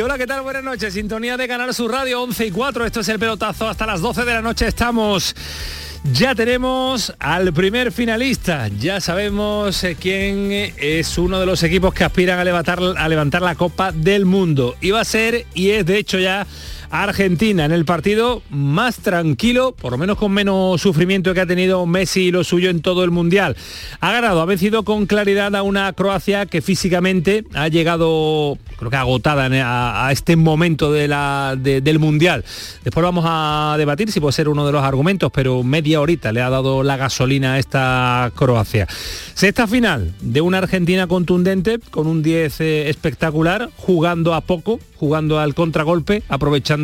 [0.00, 0.40] Hola, ¿qué tal?
[0.40, 0.94] Buenas noches.
[0.94, 2.86] Sintonía de Canal Sur Radio 11 y 4.
[2.86, 3.68] Esto es el pelotazo.
[3.68, 5.36] Hasta las 12 de la noche estamos.
[6.14, 8.68] Ya tenemos al primer finalista.
[8.68, 13.42] Ya sabemos eh, quién es uno de los equipos que aspiran a levantar, a levantar
[13.42, 14.76] la Copa del Mundo.
[14.80, 16.46] Iba a ser, y es de hecho ya,
[16.92, 21.86] Argentina en el partido más tranquilo, por lo menos con menos sufrimiento que ha tenido
[21.86, 23.56] Messi y lo suyo en todo el Mundial.
[24.00, 28.96] Ha ganado, ha vencido con claridad a una Croacia que físicamente ha llegado, creo que
[28.96, 29.48] agotada
[30.06, 32.44] a, este momento de la, del Mundial.
[32.84, 36.42] Después vamos a debatir si puede ser uno de los argumentos, pero media horita le
[36.42, 38.86] ha dado la gasolina a esta Croacia.
[39.32, 45.40] Sexta final de una Argentina contundente, con un 10 eh, espectacular, jugando a poco, jugando
[45.40, 46.81] al contragolpe, aprovechando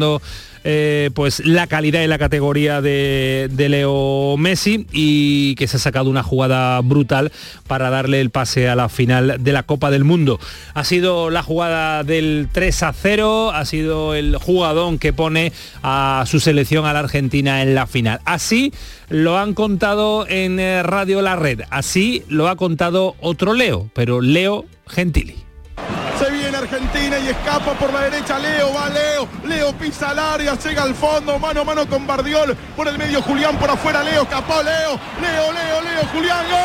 [0.65, 6.11] eh, pues la calidad y la categoría de, Leo Messi y que se ha sacado
[6.11, 7.33] una jugada brutal
[7.67, 10.39] para darle el pase a la final de la Copa del Mundo.
[10.75, 16.25] Ha sido la jugada del 3 a 0, ha sido el jugadón que pone a
[16.27, 18.21] su selección a la Argentina en la final.
[18.25, 18.73] Así
[19.09, 24.21] lo han contado en eh, Radio La Red, así lo ha contado otro Leo, pero
[24.21, 25.48] Leo Gentili.
[26.71, 28.39] Argentina y escapa por la derecha.
[28.39, 32.55] Leo, va Leo, Leo pisa al área, llega al fondo, mano a mano con Bardiol,
[32.77, 36.59] por el medio Julián, por afuera Leo, escapó Leo, Leo, Leo, Leo, Julián, ¡gol!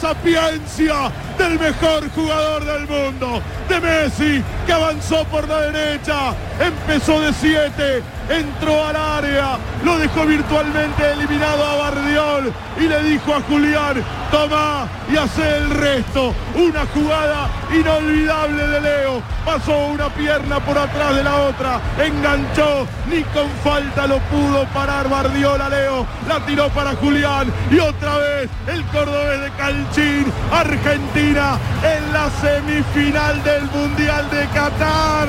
[0.00, 7.32] Sapiencia del mejor jugador del mundo, de Messi, que avanzó por la derecha, empezó de
[7.32, 14.02] 7, entró al área, lo dejó virtualmente eliminado a Bardiol y le dijo a Julián,
[14.30, 16.34] toma y hace el resto.
[16.54, 23.22] Una jugada inolvidable de Leo, pasó una pierna por atrás de la otra, enganchó, ni
[23.24, 28.50] con falta lo pudo parar Bardiol a Leo, la tiró para Julián y otra vez
[28.66, 35.28] el cordobés de Calchín, Argentina en la semifinal del Mundial de Qatar.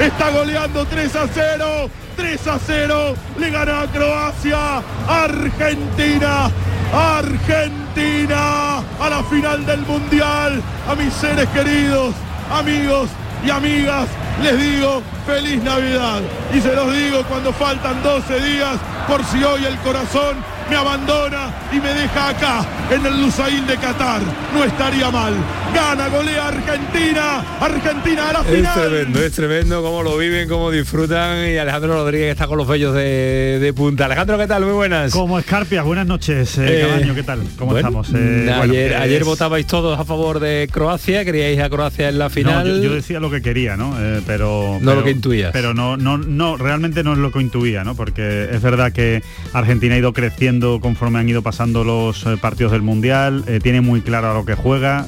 [0.00, 1.90] Está goleando 3 a 0.
[2.16, 3.14] 3 a 0.
[3.38, 4.82] Le gana a Croacia.
[5.08, 6.50] Argentina.
[6.92, 10.62] Argentina a la final del Mundial.
[10.88, 12.14] A mis seres queridos,
[12.52, 13.08] amigos
[13.44, 14.08] y amigas,
[14.42, 16.20] les digo feliz Navidad.
[16.54, 20.36] Y se los digo cuando faltan 12 días por si hoy el corazón
[20.70, 24.22] me abandona y me deja acá en el Lusail de Qatar.
[24.54, 25.34] No estaría mal.
[25.74, 27.44] Gana, golea Argentina.
[27.60, 28.64] Argentina a la final.
[28.64, 31.48] Es tremendo, es tremendo cómo lo viven, cómo disfrutan.
[31.48, 34.06] Y Alejandro Rodríguez está con los bellos de, punta.
[34.06, 34.64] Alejandro, ¿qué tal?
[34.64, 35.12] Muy buenas.
[35.12, 37.40] Como Escarpias, buenas noches, eh, eh ¿qué tal?
[37.58, 38.08] ¿Cómo estamos?
[38.14, 42.80] Eh, ayer, ayer votabais todos a favor de Croacia, queríais a Croacia en la final.
[42.80, 43.94] yo, decía lo que quería, ¿no?
[43.98, 44.78] Eh, pero.
[44.80, 45.50] No lo que intuías.
[45.52, 47.96] Pero no, no, no, realmente no es lo que intuía, ¿no?
[47.96, 49.22] Porque es verdad que
[49.52, 54.30] Argentina ha ido creciendo conforme han ido pasando los partidos del Mundial, tiene muy claro
[54.30, 55.06] a lo que juega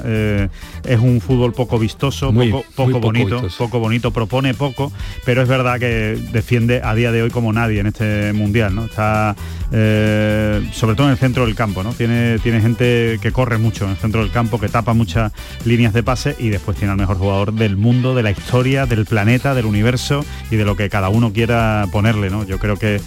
[0.85, 2.33] es un fútbol poco vistoso,
[2.75, 4.91] poco, bonito, poco, bonito, propone poco,
[5.25, 8.85] pero es verdad que defiende a día de hoy como nadie en este mundial, ¿no?
[8.85, 9.35] Está
[9.71, 11.93] eh, sobre todo en el centro del campo, ¿no?
[11.93, 15.31] Tiene, tiene gente que corre mucho en el centro del campo, que tapa muchas
[15.65, 19.05] líneas de pase y después tiene al mejor jugador del mundo, de la historia, del
[19.05, 22.43] planeta, del universo y de lo que cada uno quiera ponerle, ¿no?
[22.45, 23.01] Yo creo que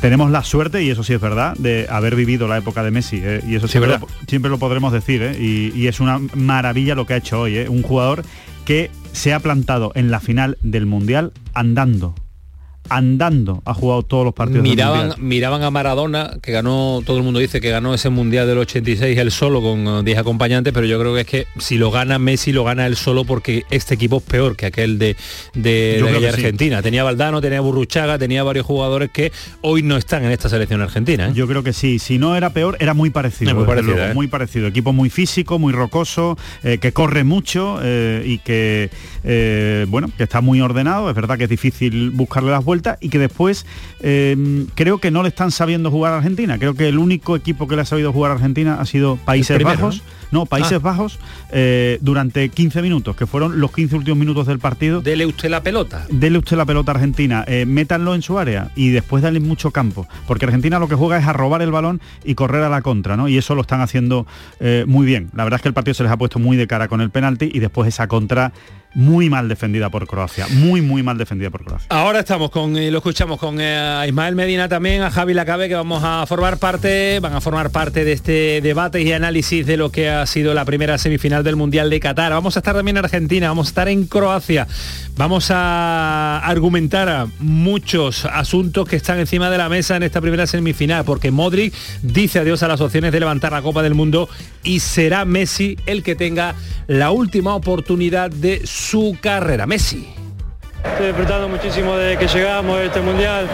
[0.00, 3.20] tenemos la suerte, y eso sí es verdad, de haber vivido la época de Messi,
[3.22, 3.42] ¿eh?
[3.46, 5.36] y eso siempre, lo, siempre lo podremos decir, ¿eh?
[5.38, 7.68] y, es una maravilla lo que ha hecho hoy, ¿eh?
[7.68, 8.24] un jugador
[8.64, 12.14] que se ha plantado en la final del Mundial andando,
[12.88, 14.62] andando ha jugado todos los partidos.
[14.62, 18.58] Miraban, miraban a Maradona, que ganó, todo el mundo dice que ganó ese Mundial del
[18.58, 22.18] 86 él solo con 10 acompañantes, pero yo creo que es que si lo gana
[22.18, 25.16] Messi, lo gana él solo porque este equipo es peor que aquel de,
[25.54, 26.82] de, de Argentina.
[26.82, 31.28] Tenía Valdano, tenía Burruchaga, tenía varios jugadores que hoy no están en esta selección argentina.
[31.28, 31.32] ¿eh?
[31.34, 31.98] Yo creo que sí.
[31.98, 33.54] Si no era peor, era muy parecido.
[33.54, 34.14] muy, parecido ¿eh?
[34.14, 34.68] muy parecido.
[34.68, 37.80] Equipo muy físico, muy rocoso, eh, que corre mucho
[38.24, 38.90] y que
[39.88, 41.08] bueno, que está muy ordenado.
[41.08, 43.66] Es verdad que es difícil buscarle las vueltas y que después
[44.00, 46.58] creo que no le están sabiendo jugar a Argentina.
[46.58, 49.62] Creo que el único equipo que le ha sabido jugar a Argentina ha sido Países
[49.62, 50.02] Bajos.
[50.30, 50.46] ¿no?
[50.46, 50.78] Países ah.
[50.78, 51.18] Bajos
[51.50, 55.00] eh, durante 15 minutos, que fueron los 15 últimos minutos del partido.
[55.00, 56.06] Dele usted la pelota.
[56.10, 59.70] Dele usted la pelota a Argentina, eh, métanlo en su área y después dale mucho
[59.70, 62.82] campo, porque Argentina lo que juega es a robar el balón y correr a la
[62.82, 63.28] contra, ¿no?
[63.28, 64.26] Y eso lo están haciendo
[64.60, 65.30] eh, muy bien.
[65.34, 67.10] La verdad es que el partido se les ha puesto muy de cara con el
[67.10, 68.52] penalti y después esa contra
[68.96, 71.86] muy mal defendida por Croacia, muy muy mal defendida por Croacia.
[71.90, 76.24] Ahora estamos con, lo escuchamos con Ismael Medina también, a Javi Lacabe, que vamos a
[76.26, 80.24] formar parte, van a formar parte de este debate y análisis de lo que ha
[80.24, 82.32] sido la primera semifinal del Mundial de Qatar.
[82.32, 84.66] Vamos a estar también en Argentina, vamos a estar en Croacia.
[85.18, 91.04] Vamos a argumentar muchos asuntos que están encima de la mesa en esta primera semifinal,
[91.04, 94.28] porque Modric dice adiós a las opciones de levantar la Copa del Mundo
[94.62, 96.54] y será Messi el que tenga
[96.86, 98.62] la última oportunidad de
[99.20, 99.66] carrera.
[99.66, 100.06] Messi.
[100.84, 103.46] Estoy disfrutando muchísimo de que llegamos a este mundial,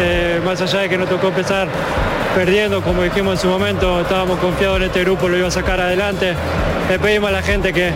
[0.00, 1.68] eh, más allá de que nos tocó empezar
[2.34, 5.80] perdiendo, como dijimos en su momento, estábamos confiados en este grupo, lo iba a sacar
[5.80, 6.34] adelante.
[6.88, 7.92] Le pedimos a la gente que,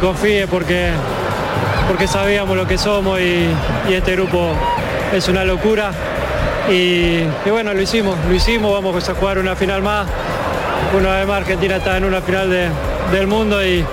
[0.00, 0.90] confíe porque,
[1.88, 3.46] porque sabíamos lo que somos y,
[3.90, 4.52] este grupo
[5.14, 5.92] es una locura.
[6.70, 10.08] Y, bueno, lo hicimos, lo hicimos, vamos a jugar una final más.
[10.96, 12.48] Una vez más Argentina está en una final
[13.12, 13.84] del mundo y,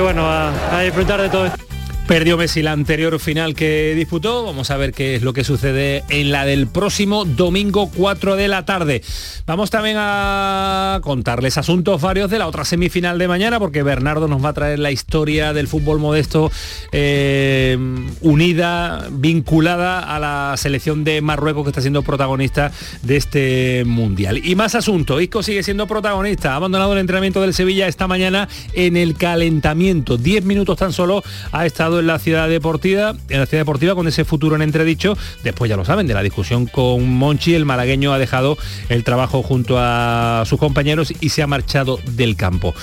[0.00, 1.69] bueno, a disfrutar de todo esto.
[2.10, 4.44] Perdió Messi la anterior final que disputó.
[4.44, 8.48] Vamos a ver qué es lo que sucede en la del próximo domingo 4 de
[8.48, 9.00] la tarde.
[9.46, 14.44] Vamos también a contarles asuntos varios de la otra semifinal de mañana porque Bernardo nos
[14.44, 16.50] va a traer la historia del fútbol modesto
[16.90, 17.78] eh,
[18.22, 22.72] unida, vinculada a la selección de Marruecos que está siendo protagonista
[23.02, 24.44] de este mundial.
[24.44, 25.22] Y más asuntos.
[25.22, 26.54] Isco sigue siendo protagonista.
[26.54, 30.16] Ha abandonado el entrenamiento del Sevilla esta mañana en el calentamiento.
[30.16, 31.22] 10 minutos tan solo
[31.52, 35.16] ha estado en la ciudad deportiva, en la ciudad deportiva con ese futuro en entredicho.
[35.44, 38.58] Después ya lo saben, de la discusión con Monchi, el malagueño ha dejado
[38.88, 42.74] el trabajo junto a sus compañeros y se ha marchado del campo.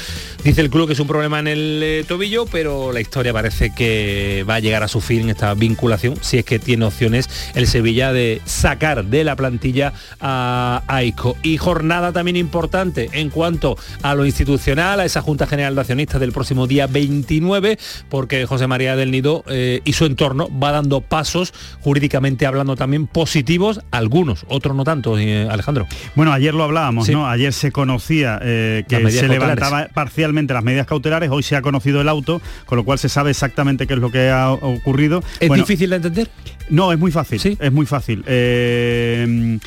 [0.48, 3.72] Dice el club que es un problema en el eh, tobillo, pero la historia parece
[3.76, 7.68] que va a llegar a su fin esta vinculación, si es que tiene opciones el
[7.68, 9.92] Sevilla de sacar de la plantilla
[10.22, 11.36] a Aiko.
[11.44, 16.22] Y jornada también importante en cuanto a lo institucional, a esa Junta General de Accionistas
[16.22, 17.78] del próximo día 29,
[18.08, 23.08] porque José María del Nido eh, y su entorno va dando pasos jurídicamente hablando también
[23.08, 25.88] positivos, algunos, otros no tanto, eh, Alejandro.
[26.16, 27.28] Bueno, ayer lo hablábamos, ¿no?
[27.28, 32.10] Ayer se conocía que se levantaba parcialmente las medidas cautelares, hoy se ha conocido el
[32.10, 35.24] auto, con lo cual se sabe exactamente qué es lo que ha ocurrido.
[35.40, 36.30] ¿Es difícil de entender?
[36.70, 37.58] No, es muy fácil, ¿Sí?
[37.60, 38.24] es muy fácil.
[38.28, 39.58] Eh,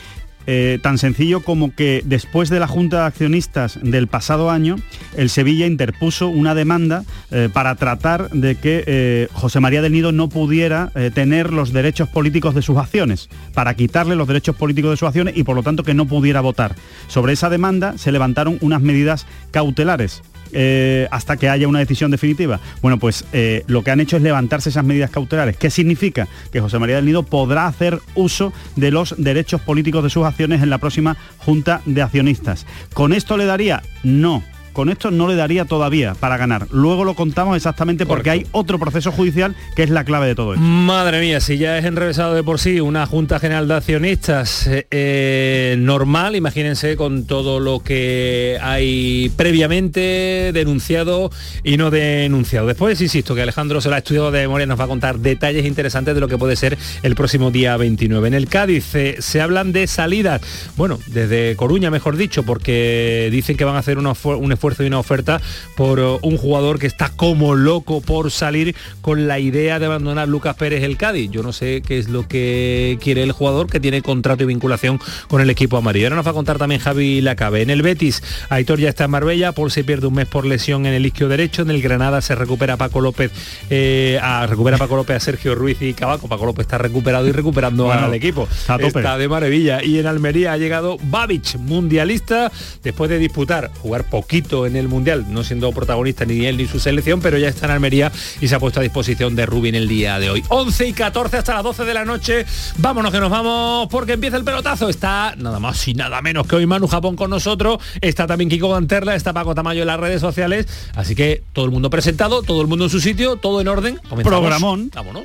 [0.46, 4.76] eh, tan sencillo como que después de la Junta de Accionistas del pasado año,
[5.16, 10.28] el Sevilla interpuso una demanda eh, para tratar de que José María del Nido no
[10.28, 15.08] pudiera tener los derechos políticos de sus acciones, para quitarle los derechos políticos de sus
[15.08, 16.74] acciones y por lo tanto que no pudiera votar.
[17.06, 22.60] Sobre esa demanda se levantaron unas medidas cautelares eh, hasta que haya una decisión definitiva.
[22.82, 25.56] Bueno, pues eh, lo que han hecho es levantarse esas medidas cautelares.
[25.56, 26.28] ¿Qué significa?
[26.52, 30.62] Que José María del Nido podrá hacer uso de los derechos políticos de sus acciones
[30.62, 32.66] en la próxima Junta de Accionistas.
[32.94, 33.82] ¿Con esto le daría?
[34.02, 34.42] No
[34.72, 36.66] con esto no le daría todavía para ganar.
[36.70, 40.54] Luego lo contamos exactamente porque hay otro proceso judicial que es la clave de todo
[40.54, 40.64] esto.
[40.64, 44.86] Madre mía, si ya es enrevesado de por sí una Junta General de Accionistas eh,
[44.90, 51.30] eh, normal, imagínense con todo lo que hay previamente denunciado
[51.64, 52.66] y no denunciado.
[52.66, 55.66] Después, insisto, que Alejandro se lo ha estudiado de memoria, nos va a contar detalles
[55.66, 58.28] interesantes de lo que puede ser el próximo día 29.
[58.28, 60.40] En el Cádiz eh, se hablan de salidas,
[60.76, 64.88] bueno, desde Coruña mejor dicho, porque dicen que van a hacer un esfuerzo esfuerzo y
[64.88, 65.40] una oferta
[65.74, 70.28] por uh, un jugador que está como loco por salir con la idea de abandonar
[70.28, 71.30] Lucas Pérez el Cádiz.
[71.30, 75.00] Yo no sé qué es lo que quiere el jugador que tiene contrato y vinculación
[75.28, 76.06] con el equipo amarillo.
[76.06, 77.62] Ahora nos va a contar también Javi Lacabe.
[77.62, 80.84] En el Betis, Aitor ya está en Marbella, Paul se pierde un mes por lesión
[80.84, 83.32] en el isquio derecho, en el Granada se recupera Paco López,
[83.70, 86.28] eh, a, recupera Paco López a Sergio Ruiz y Cabaco.
[86.28, 88.46] Paco López está recuperado y recuperando al equipo.
[88.78, 89.82] Está, de maravilla.
[89.82, 92.52] Y en Almería ha llegado Babich, mundialista,
[92.82, 96.80] después de disputar, jugar poquito en el Mundial, no siendo protagonista ni él ni su
[96.80, 99.88] selección, pero ya está en Almería y se ha puesto a disposición de Rubin el
[99.88, 100.44] día de hoy.
[100.48, 102.46] 11 y 14 hasta las 12 de la noche.
[102.78, 104.88] Vámonos que nos vamos porque empieza el pelotazo.
[104.88, 107.78] Está nada más y nada menos que hoy Manu Japón con nosotros.
[108.00, 110.66] Está también Kiko Ganterla, está Paco Tamayo en las redes sociales.
[110.94, 114.00] Así que todo el mundo presentado, todo el mundo en su sitio, todo en orden.
[114.22, 114.90] Programón.
[114.94, 115.24] Vámonos.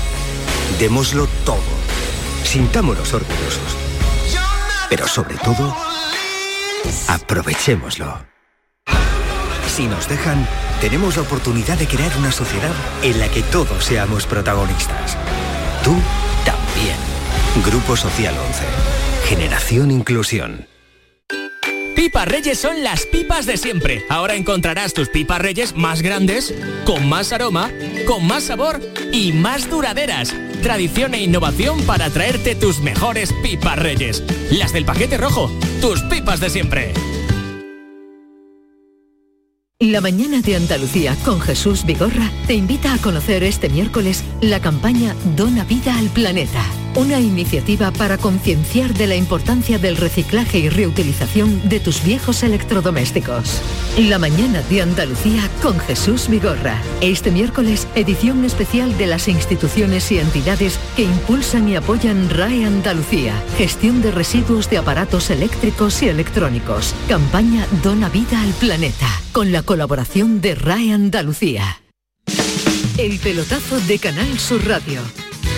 [0.79, 1.61] Démoslo todo.
[2.43, 3.77] Sintámonos orgullosos.
[4.89, 5.75] Pero sobre todo,
[7.07, 8.25] aprovechémoslo.
[9.67, 10.47] Si nos dejan,
[10.81, 12.73] tenemos la oportunidad de crear una sociedad
[13.03, 15.17] en la que todos seamos protagonistas.
[15.83, 15.95] Tú
[16.45, 16.97] también.
[17.65, 18.63] Grupo Social 11.
[19.29, 20.67] Generación Inclusión.
[21.95, 24.05] Pipas Reyes son las pipas de siempre.
[24.09, 27.71] Ahora encontrarás tus pipas Reyes más grandes, con más aroma,
[28.07, 30.33] con más sabor y más duraderas.
[30.61, 34.23] Tradición e innovación para traerte tus mejores pipas Reyes.
[34.51, 35.49] Las del paquete rojo,
[35.81, 36.93] tus pipas de siempre.
[39.79, 45.15] La mañana de Andalucía con Jesús Vigorra te invita a conocer este miércoles la campaña
[45.35, 46.63] Dona Vida al Planeta
[46.95, 53.61] una iniciativa para concienciar de la importancia del reciclaje y reutilización de tus viejos electrodomésticos.
[53.97, 56.81] La mañana de Andalucía con Jesús Vigorra.
[57.01, 63.33] Este miércoles, edición especial de las instituciones y entidades que impulsan y apoyan RAE Andalucía.
[63.57, 66.93] Gestión de residuos de aparatos eléctricos y electrónicos.
[67.07, 69.07] Campaña Dona Vida al Planeta.
[69.31, 71.81] Con la colaboración de RAE Andalucía.
[72.97, 75.01] El pelotazo de Canal Sur Radio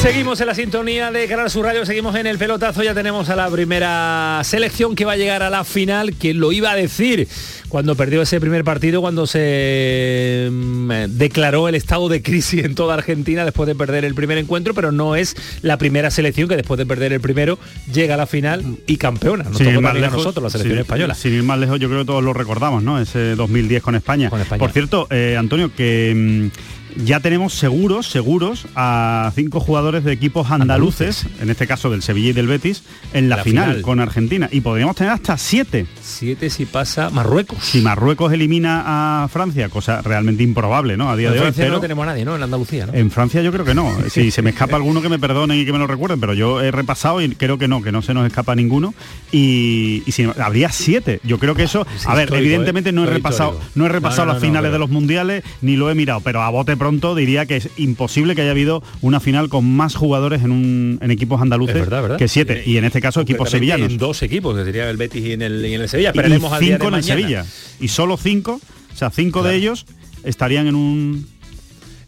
[0.00, 3.36] Seguimos en la sintonía de Canal Sur Radio, seguimos en el pelotazo, ya tenemos a
[3.36, 7.28] la primera selección que va a llegar a la final, que lo iba a decir
[7.68, 12.94] cuando perdió ese primer partido, cuando se mm, declaró el estado de crisis en toda
[12.94, 16.78] Argentina después de perder el primer encuentro, pero no es la primera selección que después
[16.78, 17.58] de perder el primero
[17.92, 19.44] llega a la final y campeona.
[19.44, 21.14] Nos tocó a nosotros, la selección española.
[21.14, 22.98] Sin ir más lejos, yo creo que todos lo recordamos, ¿no?
[22.98, 24.30] Ese 2010 con España.
[24.30, 30.50] Por cierto, eh, Antonio, que mm, ya tenemos seguros, seguros a cinco jugadores de equipos
[30.50, 32.82] andaluces, en este caso del Sevilla y del Betis,
[33.12, 34.48] en la, final, con Argentina.
[34.50, 35.86] Y podríamos tener hasta siete.
[36.02, 37.58] Siete si pasa Marruecos.
[37.62, 41.10] Si Marruecos elimina a Francia, cosa realmente improbable, ¿no?
[41.10, 41.42] A día de hoy.
[41.42, 42.36] Francia no tenemos a nadie, ¿no?
[42.36, 42.94] En Andalucía, ¿no?
[42.94, 43.90] En Francia yo creo que no.
[44.10, 46.60] si se me escapa alguno que me perdonen y que me lo recuerden, pero yo
[46.60, 48.94] he repasado y creo que no, que no se nos escapa ninguno.
[49.32, 51.20] Y, si habría siete.
[51.22, 51.86] Yo creo que eso.
[52.06, 55.76] a ver, evidentemente no he repasado, no he repasado las finales de los mundiales, ni
[55.76, 59.20] lo he mirado, pero a bote pronto diría que es imposible que haya habido una
[59.20, 62.62] final con más jugadores en, un, en equipos andaluces que siete.
[62.64, 63.90] Y, en este caso equipos sevillanos.
[63.90, 66.14] En dos equipos, que sería el Betis y en el, y en el Sevilla.
[66.14, 67.44] Pero y cinco en el Sevilla.
[67.80, 68.62] Y solo cinco,
[68.94, 69.84] o sea, cinco de ellos
[70.24, 71.26] estarían en un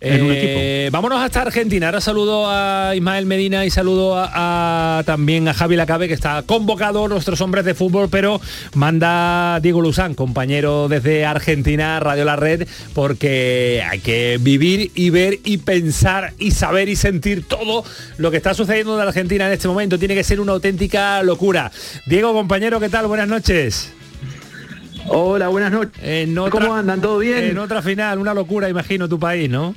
[0.05, 1.87] eh, vámonos hasta Argentina.
[1.87, 7.07] Ahora saludo a Ismael Medina y saludo a, también a Javi Lacabe, que está convocado
[7.07, 8.41] nuestros hombres de fútbol, pero
[8.75, 15.39] manda Diego Luzán, compañero desde Argentina, Radio La Red, porque hay que vivir y ver
[15.45, 17.85] y pensar y saber y sentir todo
[18.19, 20.01] lo que está sucediendo en Argentina en este momento.
[20.01, 21.71] Tiene que ser una auténtica locura.
[22.07, 23.07] Diego, compañero, ¿qué tal?
[23.07, 23.93] Buenas noches.
[25.07, 26.29] Hola, buenas noches.
[26.51, 27.01] ¿Cómo andan?
[27.01, 27.45] ¿Todo bien?
[27.45, 29.77] En otra final, una locura, imagino, tu país, ¿no?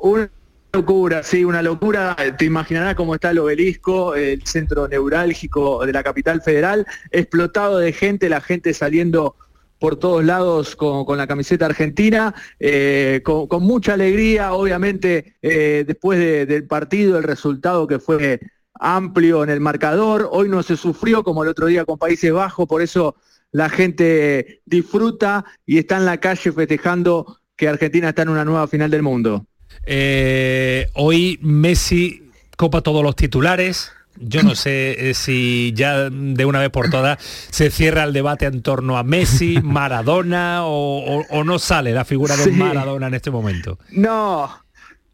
[0.00, 0.30] Una
[0.72, 2.16] locura, sí, una locura.
[2.38, 7.92] Te imaginarás cómo está el obelisco, el centro neurálgico de la capital federal, explotado de
[7.92, 9.36] gente, la gente saliendo
[9.78, 16.66] por todos lados con, la camiseta argentina, eh, con, mucha alegría, obviamente eh, después del
[16.66, 18.40] partido, el resultado que fue
[18.74, 22.66] amplio en el marcador, hoy no se sufrió como el otro día con Países Bajos,
[22.66, 23.16] por eso
[23.50, 28.68] la gente disfruta y está en la calle festejando que Argentina está en una nueva
[28.68, 29.47] final del mundo.
[29.84, 33.92] Eh, hoy Messi copa todos los titulares.
[34.20, 38.46] Yo no sé eh, si ya de una vez por todas se cierra el debate
[38.46, 43.78] en torno a Messi, Maradona o, no sale la figura de Maradona en este momento.
[43.92, 44.50] No,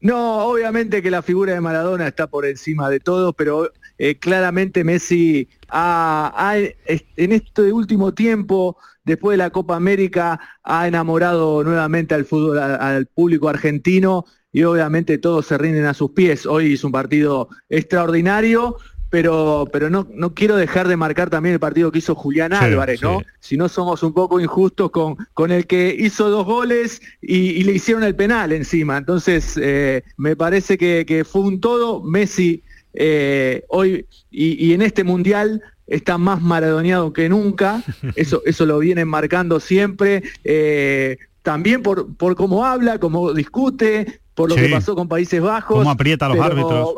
[0.01, 4.85] no, obviamente que la figura de Maradona está por encima de todo, pero eh, claramente
[4.85, 6.57] Messi ha,
[6.87, 13.07] en este último tiempo, después de la Copa América, ha enamorado nuevamente al fútbol, al
[13.07, 14.25] público argentino
[14.55, 16.47] y obviamente todos se rinden a sus pies.
[16.47, 18.77] Hoy es un partido extraordinario,
[19.11, 23.03] pero, pero no, no quiero dejar de marcar también el partido que hizo Julián Álvarez,
[23.03, 23.21] ¿no?
[23.41, 27.73] Si no somos un poco injustos con, con el que hizo dos goles y, le
[27.73, 28.97] hicieron el penal encima.
[28.97, 32.01] Entonces, eh, me parece que, fue un todo.
[32.05, 37.83] Messi eh, hoy y, en este mundial está más maradoneado que nunca,
[38.15, 44.49] eso, eso lo vienen marcando siempre, eh, también por, por cómo habla, cómo discute, por
[44.49, 45.79] lo que pasó con Países Bajos.
[45.79, 46.95] Cómo aprieta a los árbitros.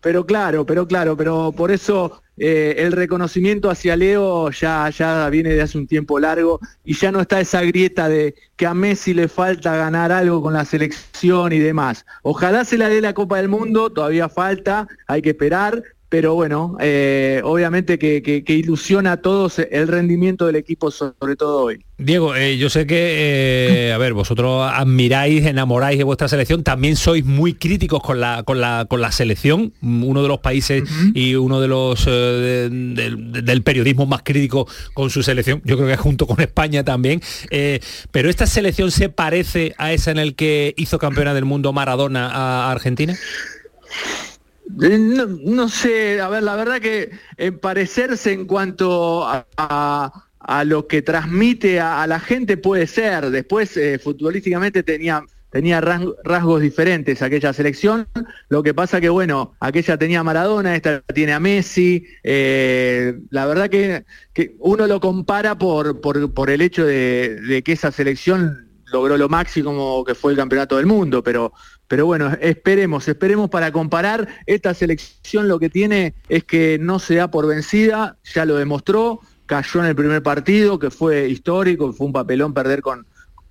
[0.00, 5.50] Pero claro, pero claro, pero por eso eh, el reconocimiento hacia Leo ya, ya viene
[5.50, 9.14] de hace un tiempo largo y ya no está esa grieta de que a Messi
[9.14, 12.04] le falta ganar algo con la selección y demás.
[12.22, 16.76] Ojalá se la dé la Copa del Mundo, todavía falta, hay que esperar, pero bueno,
[16.80, 21.84] eh, obviamente que, ilusiona a todos el rendimiento del equipo, sobre todo hoy.
[21.98, 26.94] Diego, eh, yo sé que, eh, a ver, vosotros admiráis, enamoráis de vuestra selección, también
[26.94, 30.84] sois muy críticos con la, con la, con la selección, uno de los países
[31.14, 36.26] y uno de los del periodismo más crítico con su selección, yo creo que junto
[36.26, 37.20] con España también,
[38.10, 42.28] pero esta selección se parece a esa en el que hizo campeona del mundo Maradona
[42.28, 43.16] a Argentina.
[44.82, 50.22] Eh, no, sé, a ver, la verdad que en parecerse en cuanto a,
[50.64, 53.30] lo que transmite a, la gente puede ser.
[53.30, 58.08] Después, eh, futbolísticamente tenía, tenía rasgos diferentes aquella selección.
[58.48, 62.04] Lo que pasa que, bueno, aquella tenía Maradona, esta tiene a Messi.
[62.22, 67.72] Eh, la verdad que, que, uno lo compara por, por, el hecho de, de que
[67.72, 71.52] esa selección logró lo máximo que fue el campeonato del mundo, pero,
[71.88, 74.28] pero bueno, esperemos, esperemos para comparar.
[74.46, 79.20] Esta selección lo que tiene es que no se da por vencida, ya lo demostró,
[79.46, 83.06] cayó en el primer partido, que fue histórico, fue un papelón perder con,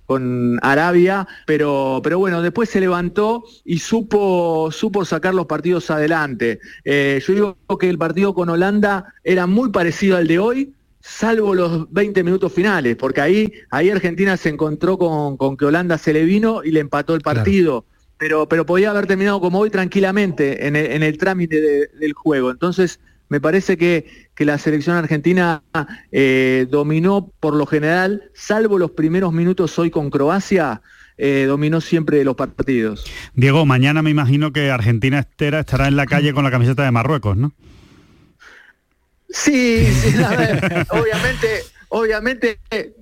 [0.06, 6.60] con Arabia, pero, pero bueno, después se levantó y supo, supo sacar los partidos adelante.
[6.84, 11.54] Eh, yo digo que el partido con Holanda era muy parecido al de hoy, salvo
[11.54, 16.24] los 20 minutos finales, porque ahí, ahí Argentina se encontró con, que Holanda se le
[16.24, 17.84] vino y le empató el partido.
[18.18, 22.50] Pero, pero podía haber terminado como hoy tranquilamente en el, trámite del juego.
[22.50, 22.98] Entonces,
[23.28, 25.62] me parece que, la selección argentina
[26.12, 30.82] eh, dominó por lo general, salvo los primeros minutos hoy con Croacia,
[31.18, 33.04] eh, dominó siempre los partidos.
[33.34, 36.90] Diego, mañana me imagino que Argentina estera estará en la calle con la camiseta de
[36.90, 37.52] Marruecos, ¿no?
[39.30, 39.86] Sí,
[40.90, 42.58] obviamente, obviamente,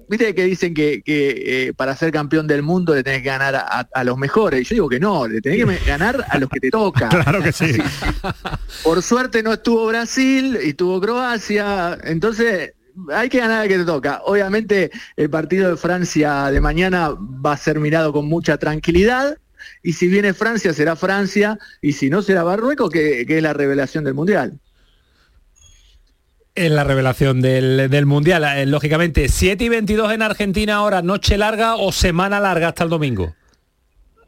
[0.08, 4.04] viste que dicen que, eh, para ser campeón del mundo le tenés que ganar a,
[4.04, 4.68] los mejores.
[4.68, 7.08] Yo digo que no, le tenés que ganar a los que te toca.
[7.24, 7.78] Claro que sí.
[8.82, 12.72] Por suerte no estuvo Brasil y estuvo Croacia, entonces
[13.12, 14.20] hay que ganar al que te toca.
[14.24, 19.38] Obviamente el partido de Francia de mañana va a ser mirado con mucha tranquilidad.
[19.82, 24.04] Y si viene Francia, será Francia, y si no, será Marruecos, que es la revelación
[24.04, 24.60] del Mundial
[26.54, 28.44] en la revelación del, Mundial.
[28.44, 32.90] Eh, lógicamente, 7 y 22 en Argentina ahora, noche larga o semana larga hasta el
[32.90, 33.34] domingo.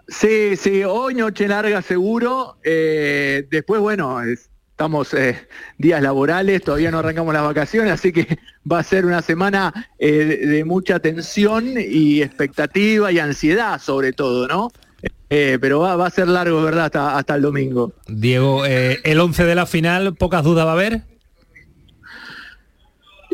[0.09, 2.59] Sí, sí, hoy noche larga seguro.
[2.65, 8.39] Eh, después, bueno, estamos eh, días laborales, todavía no arrancamos las vacaciones, así que
[8.71, 14.71] va a ser una semana de, mucha tensión y expectativa y ansiedad sobre todo, ¿no?
[15.29, 16.85] pero va, va, a ser largo, ¿verdad?
[16.85, 17.93] Hasta, hasta el domingo.
[18.07, 21.03] Diego, el 11 de la final, pocas dudas va a haber.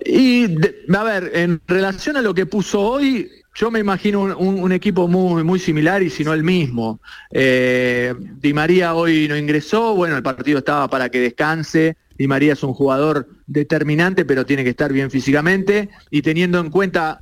[0.04, 0.46] Y,
[0.94, 5.44] a ver, en relación a lo que puso hoy, yo me imagino un, equipo muy,
[5.44, 7.00] muy similar y si no el mismo.
[7.30, 11.96] Eh, Di María hoy no ingresó, bueno, el partido estaba para que descanse.
[12.16, 15.90] Di María es un jugador determinante, pero tiene que estar bien físicamente.
[16.10, 17.20] Y teniendo en cuenta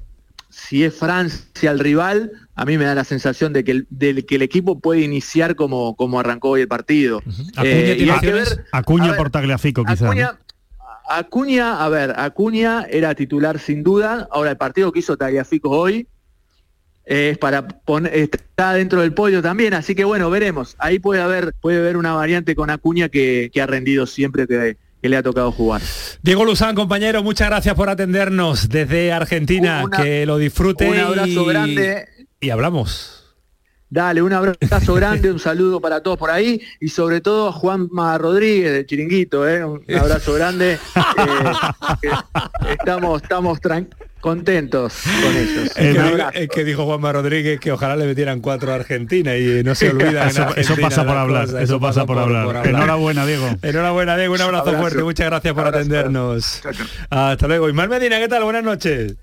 [0.50, 4.34] si es Francia el rival, a mí me da la sensación de que el, que
[4.34, 7.22] el equipo puede iniciar como, como arrancó hoy el partido.
[8.72, 10.02] Acuña, por Tagliafico, quizás.
[10.02, 10.38] Acuña,
[11.10, 14.28] a ver, Acuña era titular sin duda.
[14.30, 16.06] Ahora el partido que hizo Tagliafico hoy
[17.04, 20.76] es para poner, está dentro del pollo también, así que bueno, veremos.
[20.78, 25.16] Ahí puede haber, puede haber una variante con Acuña que, ha rendido siempre que, le
[25.16, 25.82] ha tocado jugar.
[26.22, 29.84] Diego Luzán, compañero, muchas gracias por atendernos desde Argentina.
[29.96, 30.88] que lo disfrute.
[30.88, 32.06] Un abrazo grande
[32.38, 33.19] y hablamos.
[33.90, 38.16] Dale, un abrazo grande, un saludo para todos por ahí y sobre todo a Juanma
[38.18, 39.64] Rodríguez de Chiringuito, ¿eh?
[39.64, 40.78] un abrazo grande.
[42.02, 42.08] Eh,
[42.70, 43.58] estamos estamos
[44.20, 45.72] contentos con ellos.
[46.34, 49.90] Es que, dijo Juanma Rodríguez que ojalá le metieran cuatro a Argentina y no se
[49.90, 50.28] olvida.
[50.28, 52.66] eso, eso, pasa por hablar, eso, pasa por, hablar.
[52.66, 53.48] Enhorabuena, Diego.
[53.62, 56.62] Enhorabuena, Diego, un abrazo, fuerte, muchas gracias por atendernos.
[57.10, 57.68] Hasta luego.
[57.68, 58.44] Ismael Medina, ¿qué tal?
[58.44, 59.16] Buenas noches.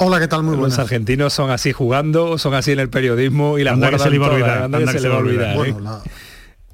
[0.00, 0.44] Hola, ¿qué tal?
[0.44, 0.78] Muy buenas.
[0.78, 4.18] Los argentinos son así jugando, son así en el periodismo y la que se le
[4.18, 4.92] va a olvidar.
[4.92, 5.56] se le va a olvidar.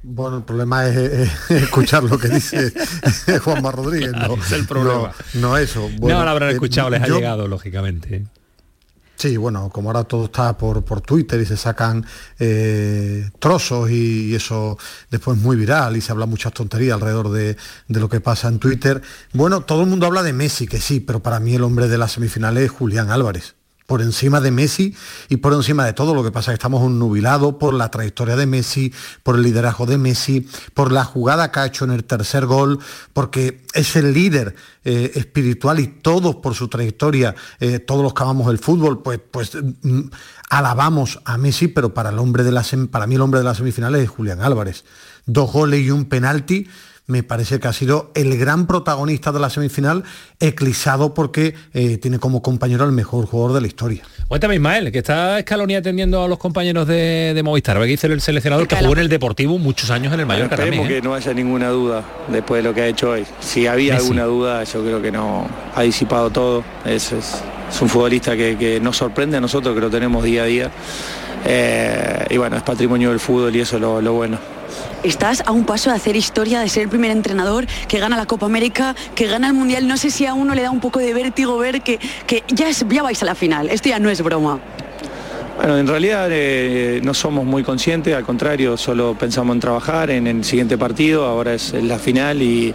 [0.03, 2.71] Bueno, el problema es, escuchar lo que dice
[3.45, 4.13] Juanma Rodríguez.
[4.13, 5.13] No, es el problema.
[5.33, 5.89] No, eso.
[5.99, 8.25] no lo habrán eh, escuchado, les ha llegado, lógicamente.
[9.17, 12.05] Sí, bueno, como ahora todo está por, por Twitter y se sacan
[12.39, 14.77] eh, trozos y, eso
[15.11, 17.57] después es muy viral y se habla muchas tonterías alrededor de,
[17.89, 19.01] de, lo que pasa en Twitter.
[19.33, 21.99] Bueno, todo el mundo habla de Messi, que sí, pero para mí el hombre de
[21.99, 23.55] las semifinales es Julián Álvarez
[23.87, 24.95] por encima de Messi
[25.29, 26.15] y por encima de todo.
[26.15, 28.93] Lo que pasa es que estamos nubilados por la trayectoria de Messi,
[29.23, 32.79] por el liderazgo de Messi, por la jugada que ha hecho en el tercer gol,
[33.13, 38.23] porque es el líder eh, espiritual y todos por su trayectoria, eh, todos los que
[38.23, 40.09] amamos el fútbol, pues, pues mm,
[40.51, 43.59] alabamos a Messi, pero para, el hombre de la para mí el hombre de las
[43.59, 44.85] semifinales es Julián Álvarez.
[45.27, 46.69] Dos goles y un penalti
[47.07, 50.05] me parece que ha sido el gran protagonista de la semifinal,
[50.41, 54.03] eclipsado porque eh, tiene como compañero el mejor jugador de la historia.
[54.27, 57.79] Cuéntame, Ismael, que está Escaloni atendiendo a los compañeros de, Movistar.
[57.79, 60.55] ¿Ve que dice el seleccionador que jugó en el Deportivo muchos años en el Mallorca
[60.55, 63.27] Esperemos también, que no haya ninguna duda después de lo que ha hecho hoy.
[63.41, 66.65] Si había alguna duda, yo creo que no ha disipado todo.
[66.87, 67.43] Es, es,
[67.81, 70.71] un futbolista que, nos sorprende a nosotros, que lo tenemos día a día.
[71.45, 74.54] Eh, y bueno, es patrimonio del fútbol y eso es lo bueno
[75.03, 78.27] estás a un paso de hacer historia, de ser el primer entrenador que gana la
[78.27, 79.87] Copa América, que gana el Mundial.
[79.87, 81.99] No sé si a uno le da un poco de vértigo ver que,
[82.49, 83.71] ya, es, ya vais a la final.
[83.71, 84.61] Esto ya no es broma.
[85.57, 90.27] Bueno, en realidad eh, no somos muy conscientes, al contrario, solo pensamos en trabajar en
[90.27, 92.75] el siguiente partido, ahora es, la final y,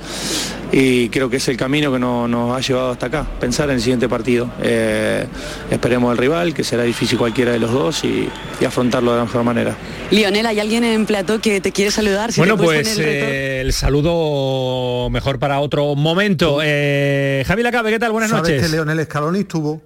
[1.12, 4.08] creo que es el camino que nos ha llevado hasta acá, pensar en el siguiente
[4.08, 4.50] partido.
[4.62, 5.26] Eh,
[5.70, 8.30] esperemos al rival, que será difícil cualquiera de los dos y,
[8.66, 9.76] afrontarlo de la mejor manera.
[10.10, 12.32] Lionel, ¿hay alguien en plato que te quiere saludar?
[12.38, 16.58] bueno, pues el, eh, saludo mejor para otro momento.
[16.58, 18.14] Javi Lacabe, ¿qué tal?
[18.14, 18.62] Buenas ¿Sabes noches.
[18.64, 19.82] que Leonel Scaloni estuvo...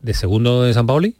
[0.00, 1.16] ¿De segundo de San Pauli?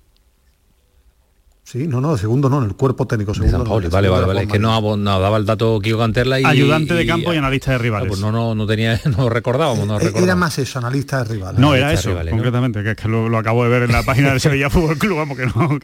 [1.70, 3.35] Sí, no, no, segundo no, en el cuerpo técnico.
[3.35, 6.44] Segundo vale, vale, vale, es que no, daba el dato Kiko Canterla y...
[6.46, 8.07] Ayudante de campo y, analista de rivales.
[8.07, 10.22] Ah, pues no, no, no tenía, no recordábamos, no recordábamos.
[10.22, 11.61] Era más eso, analista de rivales.
[11.61, 14.40] No, era eso, concretamente, que es que lo, acabo de ver en la página del
[14.40, 15.78] Sevilla Fútbol Club, vamos, que no,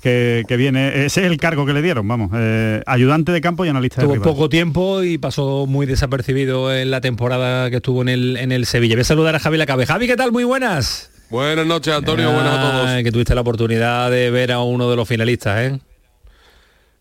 [0.00, 3.66] que, que, viene, ese es el cargo que le dieron, vamos, eh, ayudante de campo
[3.66, 4.22] y analista de rivales.
[4.22, 8.52] Tuvo poco tiempo y pasó muy desapercibido en la temporada que estuvo en el, en
[8.52, 8.94] el Sevilla.
[8.94, 9.84] Voy a saludar a Javi Lacabe.
[9.84, 10.32] Javi, ¿qué tal?
[10.32, 11.10] Muy buenas.
[11.28, 13.02] Buenas noches, Antonio, buenas a todos.
[13.02, 15.80] Que tuviste la oportunidad de ver a uno de los finalistas, ¿eh?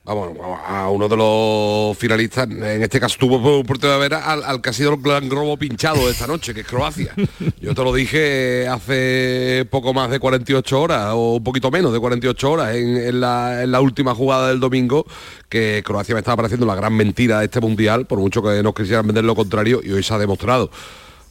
[0.05, 4.43] vamos, a uno de los finalistas, en este caso tuvo por oportunidad de ver al,
[4.43, 7.13] al que ha sido el gran globo pinchado de esta noche, que es Croacia.
[7.59, 11.99] Yo te lo dije hace poco más de 48 horas, o un poquito menos de
[11.99, 15.05] 48 horas, en, la, última jugada del domingo,
[15.49, 18.75] que Croacia me estaba pareciendo la gran mentira de este mundial, por mucho que nos
[18.75, 20.69] quisieran vender lo contrario, y hoy se ha demostrado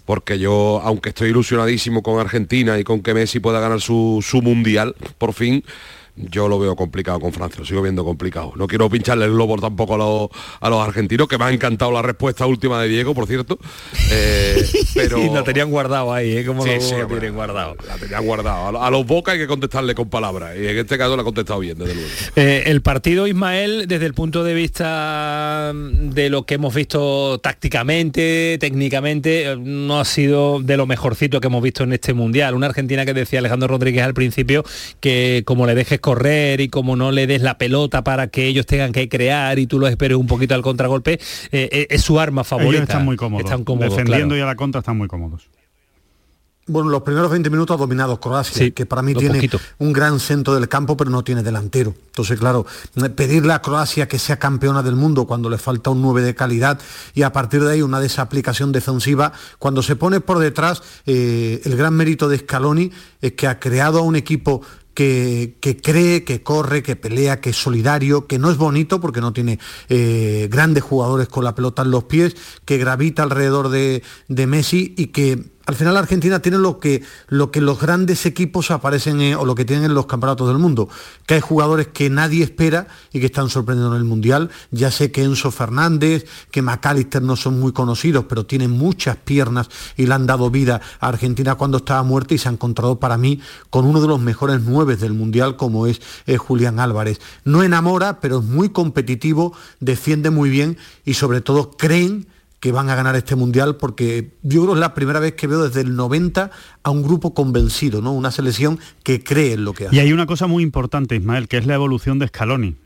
[0.04, 4.42] porque yo, aunque estoy ilusionadísimo con Argentina y con que Messi pueda ganar su, su
[4.42, 5.64] mundial, por fin,
[6.16, 8.52] yo lo veo complicado con Francia, lo sigo viendo complicado.
[8.56, 10.28] No quiero pincharle el globo tampoco a los,
[10.60, 13.58] a los argentinos, que me ha encantado la respuesta última de Diego, por cierto.
[14.10, 15.18] Eh, pero...
[15.18, 16.44] y la tenían guardado ahí, ¿eh?
[16.44, 17.76] Como lo tienen guardado.
[17.86, 18.80] La tenían guardado.
[18.80, 21.60] A, los Boca hay que contestarle con palabras, y en este caso la ha contestado
[21.60, 22.08] bien, desde luego.
[22.36, 28.56] Eh, el partido, Ismael, desde el punto de vista de lo que hemos visto tácticamente,
[28.60, 32.54] técnicamente, eh, no ha sido de lo mejorcito que hemos visto en este Mundial.
[32.54, 34.64] Una Argentina que decía Alejandro Rodríguez al principio
[35.00, 38.66] que como le dejes correr y como no le des la pelota para que ellos
[38.66, 41.18] tengan que crear y tú los esperes un poquito al contragolpe, eh,
[41.50, 42.82] eh, es su arma favorita.
[42.82, 43.50] están muy cómodos.
[43.78, 45.48] Defendiendo y a la contra están muy cómodos.
[46.66, 50.54] Bueno, los primeros 20 minutos ha dominado Croacia, que para mí tiene un gran centro
[50.54, 51.94] del campo, pero no tiene delantero.
[52.06, 52.66] Entonces, claro,
[53.16, 56.78] pedirle a Croacia que sea campeona del mundo cuando le falta un 9 de calidad
[57.14, 61.76] y a partir de ahí una desaplicación defensiva, cuando se pone por detrás, eh, el
[61.76, 62.90] gran mérito de Scaloni
[63.20, 64.62] es que ha creado a un equipo
[64.94, 69.32] que, cree, que corre, que pelea, que es solidario, que no es bonito porque no
[69.32, 74.94] tiene eh, grandes jugadores con la pelota en los pies, que gravita alrededor de, Messi
[74.96, 79.44] y que al final Argentina tiene lo que, lo que los grandes equipos aparecen o
[79.44, 80.88] lo que tienen en los campeonatos del mundo,
[81.26, 84.50] que hay jugadores que nadie espera y que están sorprendiendo en el Mundial.
[84.70, 89.68] Ya sé que Enzo Fernández, que McAllister no son muy conocidos, pero tienen muchas piernas
[89.96, 93.16] y le han dado vida a Argentina cuando estaba muerta y se ha encontrado para
[93.16, 96.00] mí con uno de los mejores nueve del Mundial como es
[96.38, 97.20] Julián Álvarez.
[97.44, 102.26] No enamora, pero es muy competitivo, defiende muy bien y sobre todo creen
[102.64, 105.46] que van a ganar este mundial porque yo creo que es la primera vez que
[105.46, 106.50] veo desde el 90
[106.82, 108.14] a un grupo convencido, ¿no?
[108.14, 109.96] Una selección que cree en lo que hace.
[109.96, 112.76] Y hay una cosa muy importante, Ismael, que es la evolución de Scaloni.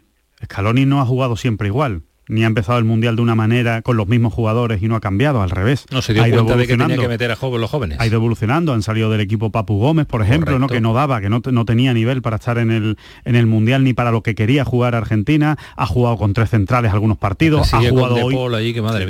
[0.42, 3.96] Scaloni no ha jugado siempre igual ni ha empezado el Mundial de una manera con
[3.96, 5.86] los mismos jugadores y no ha cambiado, al revés.
[5.90, 7.98] No se dio ha cuenta de que tenía que meter a juego los jóvenes.
[8.00, 10.68] Ha ido evolucionando, han salido del equipo Papu Gómez, por ejemplo, ¿no?
[10.68, 13.84] que no daba, que no, no, tenía nivel para estar en el, en el Mundial
[13.84, 17.80] ni para lo que quería jugar Argentina, ha jugado con tres centrales algunos partidos, ha
[17.80, 18.34] jugado hoy,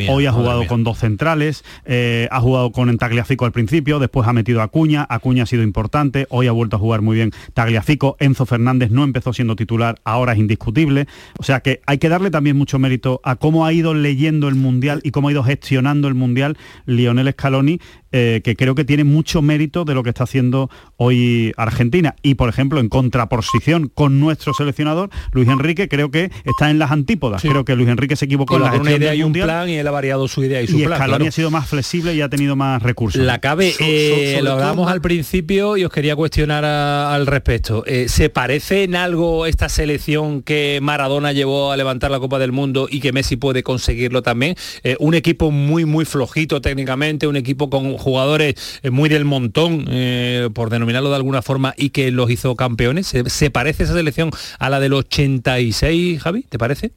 [0.09, 4.33] hoy ha jugado con dos centrales, eh, ha jugado con Tagliafico al principio, después ha
[4.33, 8.17] metido a Acuña, Acuña ha sido importante, hoy ha vuelto a jugar muy bien Tagliafico,
[8.19, 11.07] Enzo Fernández no empezó siendo titular, ahora es indiscutible,
[11.39, 14.55] o sea que hay que darle también mucho mérito a cómo ha ido leyendo el
[14.55, 19.05] Mundial y cómo ha ido gestionando el Mundial Lionel Scaloni eh, que creo que tiene
[19.05, 22.17] mucho mérito de lo que está haciendo hoy Argentina.
[22.23, 26.91] Y, por ejemplo, en contraposición con nuestro seleccionador, Luis Enrique, creo que está en las
[26.91, 27.43] antípodas.
[27.43, 29.87] Creo que Luis Enrique se equivocó en la una idea y un plan y él
[29.87, 31.23] ha variado su idea y su y plan.
[31.23, 33.21] Ha sido más flexible y ha tenido más recursos.
[33.21, 37.85] La cabe, eh, lo hablábamos al principio y os quería cuestionar al respecto.
[37.87, 42.53] Eh, ¿Se parece en algo esta selección que Maradona llevó a levantar la Copa del
[42.53, 44.55] Mundo y que Messi puede conseguirlo también?
[45.01, 50.49] un equipo muy, muy flojito técnicamente, un equipo con jugadores eh, muy del montón, eh,
[50.55, 53.15] por denominarlo de alguna forma, y que los hizo campeones.
[53.27, 56.43] ¿Se, parece esa selección a la del 86, Javi?
[56.43, 56.93] ¿Te parece?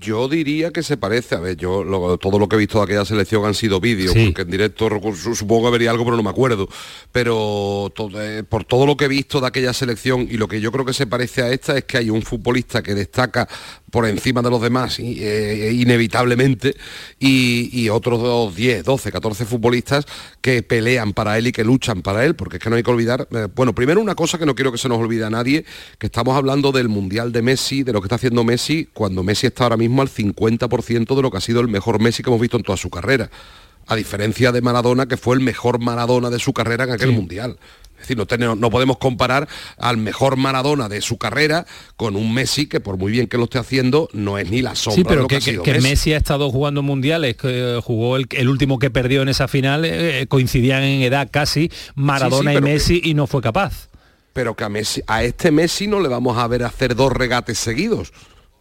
[0.00, 3.04] Yo diría que se parece, a ver, yo todo lo que he visto de aquella
[3.04, 4.88] selección han sido vídeos, porque en directo
[5.34, 6.68] supongo que vería algo, pero no me acuerdo.
[7.10, 10.70] Pero eh, por todo lo que he visto de aquella selección y lo que yo
[10.70, 13.48] creo que se parece a esta es que hay un futbolista que destaca
[13.90, 16.76] por encima de los demás, eh, inevitablemente,
[17.18, 20.04] y, otros 10, 12, 14 futbolistas
[20.40, 22.90] que pelean para él y que luchan para él, porque es que no hay que
[22.90, 25.64] olvidar, eh, bueno, primero una cosa que no quiero que se nos olvide a nadie,
[25.98, 29.46] que estamos hablando del Mundial de Messi, de lo que está haciendo Messi, cuando Messi
[29.46, 32.40] está ahora mismo al 50% de lo que ha sido el mejor Messi que hemos
[32.40, 33.30] visto en toda su carrera
[33.88, 37.58] a diferencia de Maradona, que fue el mejor Maradona de su carrera en aquel mundial.
[37.98, 42.32] Es decir, no, tenemos, no podemos comparar al mejor Maradona de su carrera con un
[42.32, 45.16] Messi que por muy bien que lo esté haciendo no es ni la sombra pero
[45.16, 46.12] de lo que, ha sido que Messi.
[46.12, 50.84] ha estado jugando mundiales, que jugó el, último que perdió en esa final, eh, coincidían
[50.84, 53.88] en edad casi Maradona y Messi y no fue capaz.
[54.32, 57.58] Pero que a, Messi, a este Messi no le vamos a ver hacer dos regates
[57.58, 58.12] seguidos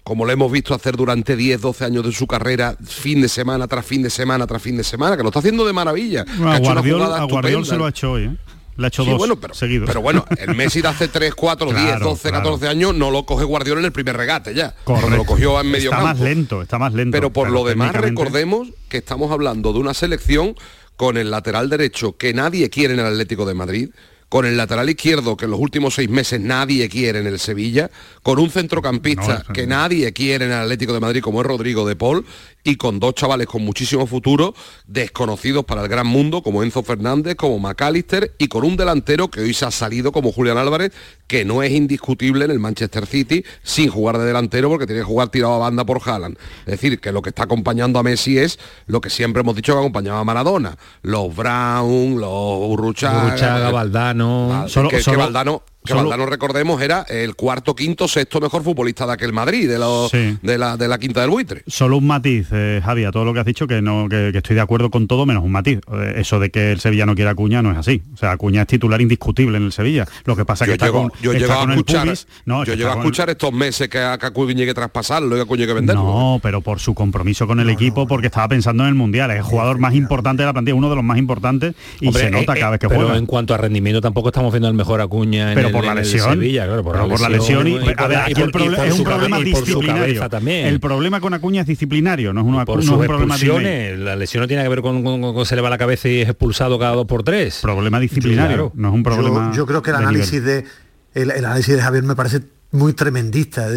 [0.07, 3.67] como lo hemos visto hacer durante 10, 12 años de su carrera, fin de semana
[3.67, 6.21] tras fin de semana tras fin de semana, que lo está haciendo de maravilla.
[6.45, 7.27] a Guardiola
[7.65, 8.37] se lo ha hecho hoy, ¿eh?
[8.77, 9.87] Le ha hecho dos bueno, pero, seguidos.
[9.87, 13.43] Pero bueno, el Messi de hace 3, 4, 10, 12, 14 años no lo coge
[13.43, 14.75] Guardiola en el primer regate ya.
[14.85, 17.11] Lo cogió en medio está más lento, está más lento.
[17.11, 20.55] Pero por lo demás recordemos que estamos hablando de una selección
[20.95, 23.89] con el lateral derecho que nadie quiere en el Atlético de Madrid,
[24.29, 27.89] con el lateral izquierdo que en los últimos seis meses nadie quiere en el Sevilla,
[28.23, 31.95] con un centrocampista que nadie quiere en el Atlético de Madrid como es Rodrigo de
[31.95, 32.25] Paul
[32.67, 34.53] y con dos chavales con muchísimo futuro,
[34.85, 39.39] desconocidos para el gran mundo, como Enzo Fernández, como McAllister, y con un delantero que
[39.39, 40.91] hoy se ha salido como Julián Álvarez,
[41.27, 45.05] que no es indiscutible en el Manchester City, sin jugar de delantero, porque tiene que
[45.05, 46.37] jugar tirado a banda por Haaland.
[46.65, 49.71] Es decir, que lo que está acompañando a Messi es lo que siempre hemos dicho
[49.71, 50.77] que acompañaba a Maradona.
[51.03, 53.71] Los Brown, los Urruchaga,
[54.17, 54.65] Valdano...
[54.67, 59.33] Solo, que, Valdano que Valdano, recordemos, era el cuarto, quinto, sexto mejor futbolista de aquel
[59.33, 61.63] Madrid, de, los, de, la, de la quinta del buitre.
[61.67, 64.55] Solo un matiz, eh, Javi, a todo lo que has dicho, que no que, estoy
[64.55, 65.79] de acuerdo con todo, menos un matiz.
[65.93, 68.03] Eh, eso de que el Sevilla no quiera Acuña no es así.
[68.13, 70.05] O sea, Acuña es titular indiscutible en el Sevilla.
[70.25, 72.63] Lo que pasa es que está con, yo está llego con a escuchar, el no,
[72.65, 75.61] yo llego a escuchar estos meses que a Acuña hay que traspasarlo y a Acuña
[75.61, 76.03] hay que venderlo.
[76.03, 79.31] No, pero por su compromiso con el equipo, porque estaba pensando en el Mundial.
[79.31, 82.29] Es el jugador más importante de la plantilla, uno de los más importantes, y se
[82.29, 83.17] nota eh, cada vez que pero juega.
[83.17, 85.91] en cuanto a rendimiento tampoco estamos viendo el mejor Acuña pero en por el, la
[85.91, 88.41] en el lesión, Sevilla, claro, por, pero la por la lesión y, a ver, aquí
[88.41, 90.29] el problema es un problema disciplinario.
[90.29, 90.67] También.
[90.67, 93.97] El problema con Acuña es disciplinario, no es, una, por no es un problema disciplinario.
[93.97, 96.07] La lesión no tiene que ver con, con, con, con, se le va la cabeza
[96.07, 97.59] y es expulsado cada dos por tres.
[97.61, 98.71] Problema disciplinario, claro.
[98.75, 99.51] no es un problema.
[99.51, 100.67] Yo, yo creo que el análisis de, de
[101.13, 102.41] el, el análisis de Javier me parece
[102.71, 103.67] muy tremendista.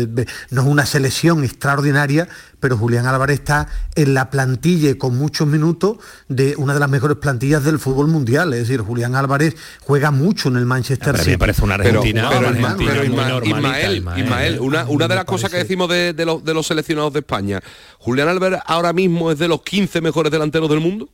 [0.51, 5.99] No es una selección extraordinaria, pero Julián Álvarez está en la plantilla con muchos minutos
[6.29, 8.53] de una de las mejores plantillas del fútbol mundial.
[8.53, 11.31] Es decir, Julián Álvarez juega mucho en el Manchester City.
[11.31, 12.29] Me parece una Argentina.
[12.29, 15.89] Pero, pero, Argentina pero Ismael, Ismael, Ismael, Ismael, una, una de las cosas que decimos
[15.89, 17.61] de, de, los, de los seleccionados de España,
[17.99, 21.09] Julián Álvarez ahora mismo es de los 15 mejores delanteros del mundo.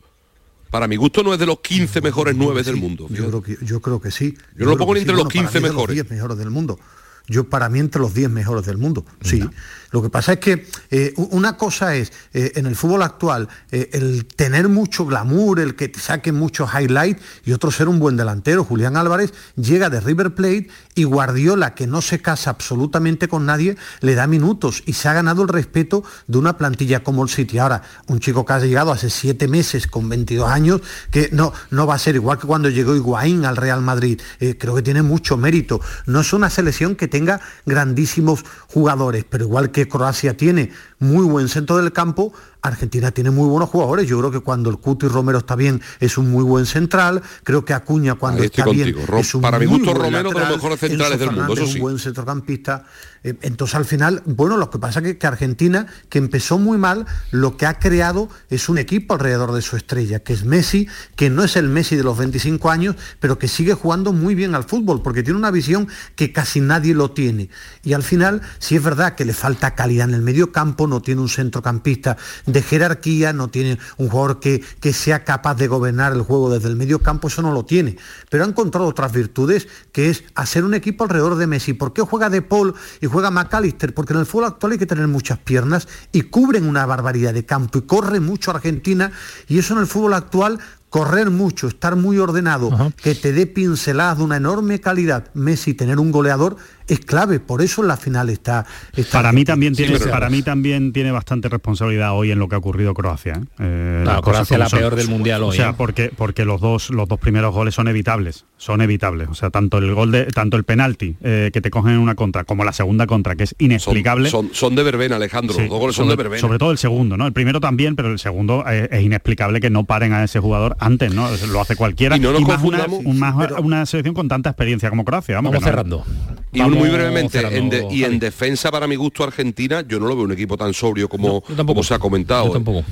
[0.71, 3.07] Para mi gusto no es de los 15 mejores 9 del mundo.
[3.09, 4.37] Yo creo, que, yo creo que sí.
[4.57, 5.17] Yo, lo creo pongo entre sí.
[5.17, 5.97] los Bueno, para 15 mí es de mejores.
[5.97, 6.79] Los 10 mejores del mundo.
[7.27, 9.49] Yo para mí entre los 10 mejores del mundo, sí.
[9.96, 13.88] Lo que pasa es que eh, una cosa es, eh, en el fútbol actual, eh,
[13.94, 18.14] el tener mucho glamour, el que te saquen muchos highlights y otro ser un buen
[18.14, 18.62] delantero.
[18.62, 23.78] Julián Álvarez llega de River Plate y Guardiola, que no se casa absolutamente con nadie,
[24.02, 27.56] le da minutos y se ha ganado el respeto de una plantilla como el City.
[27.56, 31.87] Ahora, un chico que ha llegado hace siete meses con 22 años, que no, no
[31.87, 34.20] va a ser igual que cuando llegó Higuaín al Real Madrid.
[34.59, 35.80] Creo que tiene mucho mérito.
[36.04, 41.49] No es una selección que tenga grandísimos jugadores, pero igual que Croacia tiene muy buen
[41.49, 42.33] centro del campo,
[42.68, 44.09] Argentina tiene muy buenos jugadores.
[44.09, 47.22] Yo creo que cuando el Cuti Romero está bien es un muy buen central.
[47.44, 49.18] Creo que Acuña cuando está bien contigo.
[49.18, 50.55] Es un para mi muy gusto, buen Romero de los lateral.
[50.57, 51.79] mejores centrales Enzo del mundo, Fernández, eso sí.
[51.79, 52.85] Un buen centrocampista.
[53.24, 56.79] Eh, Entonces al final, bueno, lo que pasa es que, que Argentina, que empezó muy
[56.79, 60.88] mal, lo que ha creado es un equipo alrededor de su estrella, que es Messi,
[61.16, 64.55] que no es el Messi de los 25 años, pero que sigue jugando muy bien
[64.55, 67.48] al fútbol, porque tiene una visión que casi nadie lo tiene.
[67.83, 71.02] Y al final, sí es verdad que le falta calidad en el medio campo, no
[71.02, 76.12] tiene un centrocampista de jerarquía, no tiene un jugador que, que sea capaz de gobernar
[76.12, 77.97] el juego desde el medio campo, eso no lo tiene.
[78.31, 81.73] Pero ha encontrado otras virtudes, que es hacer un equipo alrededor de Messi.
[81.73, 83.95] ¿Por qué juega De Paul y juega McAllister?
[83.95, 87.45] Porque en el fútbol actual hay que tener muchas piernas y cubren una barbaridad de
[87.45, 89.12] campo y corre mucho Argentina
[89.49, 90.59] y eso en el fútbol actual
[90.90, 92.70] correr mucho, estar muy ordenado,
[93.03, 96.57] que te dé pinceladas de una enorme calidad, Messi tener un goleador
[96.88, 100.42] es clave, por eso en la final está, está Para mí también tiene, para mí
[100.42, 103.35] también tiene bastante responsabilidad hoy en lo que ha ocurrido Croacia.
[103.35, 103.46] ¿eh?
[103.59, 104.79] Eh, Claro, Croacia la son.
[104.79, 105.75] peor del Mundial O hoy, sea, ¿eh?
[105.77, 109.29] porque, porque los dos, los dos primeros goles son evitables, son evitables.
[109.29, 112.14] O sea, tanto el gol de, tanto el penalti eh, que te cogen en una
[112.14, 114.31] contra, como la segunda contra, que es inexplicable.
[114.31, 115.55] Son, son de verbena, Alejandro.
[115.55, 116.40] Sí, Los dos goles son de sobre, verbena.
[116.40, 117.27] sobre todo el segundo, ¿no?
[117.27, 121.12] El primero también, pero el segundo es, inexplicable que no paren a ese jugador antes,
[121.15, 121.29] ¿no?
[121.49, 122.17] Lo hace cualquiera.
[122.17, 123.01] Y no nos más una, confundamos.
[123.05, 125.37] un- más Pero- una selección con tanta experiencia como Croacia.
[125.37, 126.05] Vamos, Vamos no- cerrando.
[126.53, 129.99] Y Vamos muy brevemente, cerrando, en de- y en defensa para mi gusto Argentina, yo
[130.01, 131.67] no lo veo un equipo tan sobrio como, yo tampoco.
[131.67, 132.47] como se ha comentado.
[132.47, 132.85] Yo tampoco.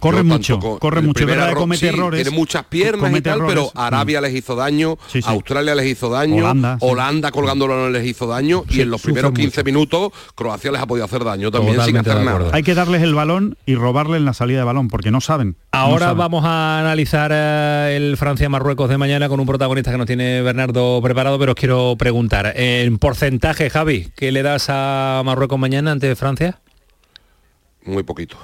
[0.00, 3.38] Corre mucho, corre mucho, es verdad comete sí, errores, Tiene muchas piernas y comete tal,
[3.38, 5.28] errores, pero Arabia les hizo daño, Sí, sí.
[5.28, 7.32] Australia les hizo daño, Holanda, Holanda, sí.
[7.32, 9.64] colgándolo les hizo daño y en los primeros 15 mucho.
[9.64, 12.50] minutos Croacia les ha podido hacer daño también Totalmente sin hacer nada.
[12.52, 15.48] Hay que darles el balón y robarle en la salida de balón, porque no saben.
[15.50, 16.18] no Ahora saben.
[16.18, 21.00] vamos a analizar eh, el Francia-Marruecos de mañana con un protagonista que nos tiene Bernardo
[21.02, 26.14] preparado, pero os quiero preguntar, en porcentaje, Javi, ¿qué le das a Marruecos mañana ante
[26.16, 26.60] Francia?
[27.84, 28.36] Muy poquito.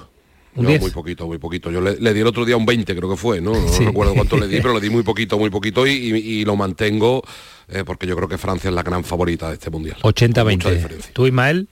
[0.57, 0.81] ¿Un No, 10?
[0.81, 1.71] muy poquito, muy poquito.
[1.71, 3.53] Yo le, le di el otro día un 20, creo que fue, ¿no?
[3.53, 3.85] No Sí.
[3.85, 6.55] recuerdo cuánto le di, pero le di muy poquito, muy poquito y, y- y lo
[6.55, 7.23] mantengo
[7.69, 9.97] eh, porque yo creo que Francia es la gran favorita de este mundial.
[10.03, 10.71] Mucha 80-20.
[10.73, 11.11] diferencia.
[11.13, 11.67] ¿Tú, Ismael?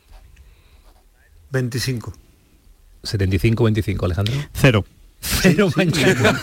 [1.52, 2.14] 25.
[3.04, 4.34] 75-25, Alejandro.
[4.54, 4.86] Cero.
[5.28, 6.40] Cero mañana.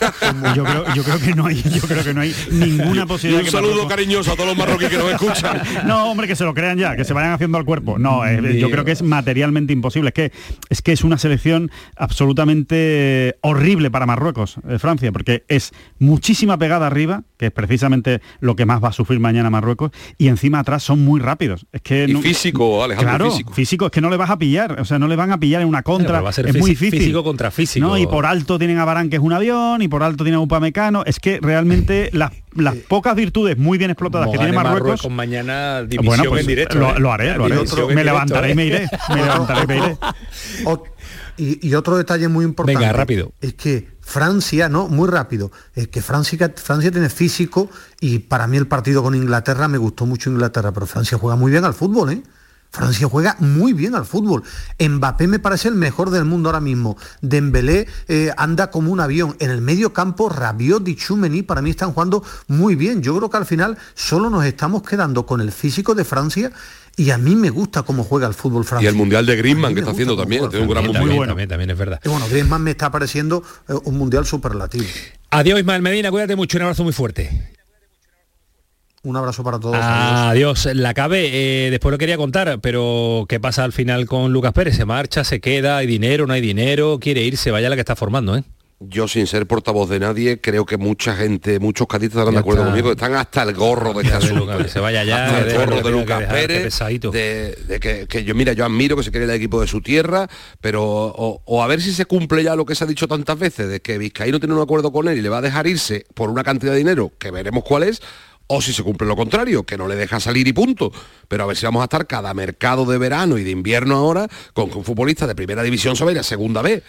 [0.55, 3.41] Yo creo, yo creo que no hay, yo creo que no hay ninguna Y posibilidad
[3.41, 5.61] un que saludo Marruecos- cariñoso a todos los marroquíes que nos escuchan.
[5.87, 7.99] No, hombre, que se lo crean ya, que se vayan haciendo al cuerpo.
[7.99, 10.09] No, eh, yo creo que es materialmente imposible.
[10.09, 10.33] Es que
[10.69, 16.87] es que es una selección absolutamente horrible para Marruecos, eh, Francia, porque es muchísima pegada
[16.87, 20.85] arriba, que es precisamente lo que más va a sufrir mañana Marruecos, y encima atrás
[20.85, 21.67] son muy rápidos.
[21.73, 23.87] Es que Y no- físico, Alejandro, claro, físico.
[23.87, 25.67] es que no le vas a pillar, o sea, no le van a pillar en
[25.67, 26.21] una contra.
[26.21, 27.01] va a ser es muy difícil.
[27.01, 27.85] físico contra físico.
[27.85, 30.39] No, y por alto tienen a Barán, que es un avión, y por alto tienen
[30.39, 31.03] a Upamecano.
[31.05, 35.83] Es que realmente las, las pocas virtudes muy bien explotadas que tiene Gane Marruecos, mañana
[35.83, 36.79] división bueno, pues en directo.
[36.79, 37.01] lo, ¿eh?
[37.01, 37.55] lo haré, lo haré.
[37.57, 38.53] En Me directo, levantaré ¿eh?
[38.53, 38.87] y me iré.
[39.09, 39.97] Me levantaré y me iré.
[41.37, 43.33] Y, y otro detalle muy importante Venga, rápido.
[43.41, 48.57] es que Francia, no, muy rápido, es que Francia, Francia tiene físico y para mí
[48.57, 52.13] el partido con Inglaterra me gustó mucho Inglaterra, pero Francia juega muy bien al fútbol,
[52.13, 52.23] ¿eh?
[52.73, 54.43] Francia juega muy bien al fútbol.
[54.81, 56.97] Mbappé me parece el mejor del mundo ahora mismo.
[57.21, 59.37] Dembélé eh, anda como un avión.
[59.41, 63.03] En el medio campo, Rabiot y Chumení para mí están jugando muy bien.
[63.03, 66.51] Yo creo que al final solo nos estamos quedando con el físico de Francia
[66.97, 68.89] y a mí me gusta cómo juega el fútbol Y francés.
[68.91, 71.01] el Mundial de Griezmann que está haciendo también, tiene un gran Francia.
[71.01, 71.19] mundial.
[71.29, 72.01] También, también, también es verdad.
[72.05, 74.85] Y bueno, Griezmann me está pareciendo eh, un mundial superlativo.
[75.31, 77.51] Adiós, Ismael Medina, cuídate mucho, un abrazo muy fuerte.
[79.05, 79.77] Un abrazo para todos.
[79.81, 84.53] Adiós, la cabe, eh, después lo quería contar, pero ¿qué pasa al final con Lucas
[84.53, 84.77] Pérez?
[84.77, 86.99] ¿Se marcha, se queda, hay dinero, no hay dinero?
[87.01, 88.45] Quiere irse, vaya la que está formando, ¿eh?
[88.89, 92.63] Yo sin ser portavoz de nadie, creo que mucha gente, muchos cadistas estarán de acuerdo
[92.63, 92.71] está.
[92.71, 94.59] conmigo, están hasta el gorro de este asunto.
[94.59, 96.79] Que se vaya ya, Hasta el gorro de que Lucas Pérez,
[97.13, 99.81] de, de que, que yo, mira, yo admiro que se quiere el equipo de su
[99.81, 100.29] tierra,
[100.61, 103.39] pero o, o a ver si se cumple ya lo que se ha dicho tantas
[103.39, 106.05] veces, de que Vizcaíno tiene un acuerdo con él y le va a dejar irse
[106.15, 108.03] por una cantidad de dinero, que veremos cuál es,
[108.47, 110.93] o si se cumple lo contrario, que no le deja salir y punto.
[111.29, 114.29] Pero a ver si vamos a estar cada mercado de verano y de invierno ahora
[114.53, 116.83] con un futbolista de primera división se va a ir a segunda vez.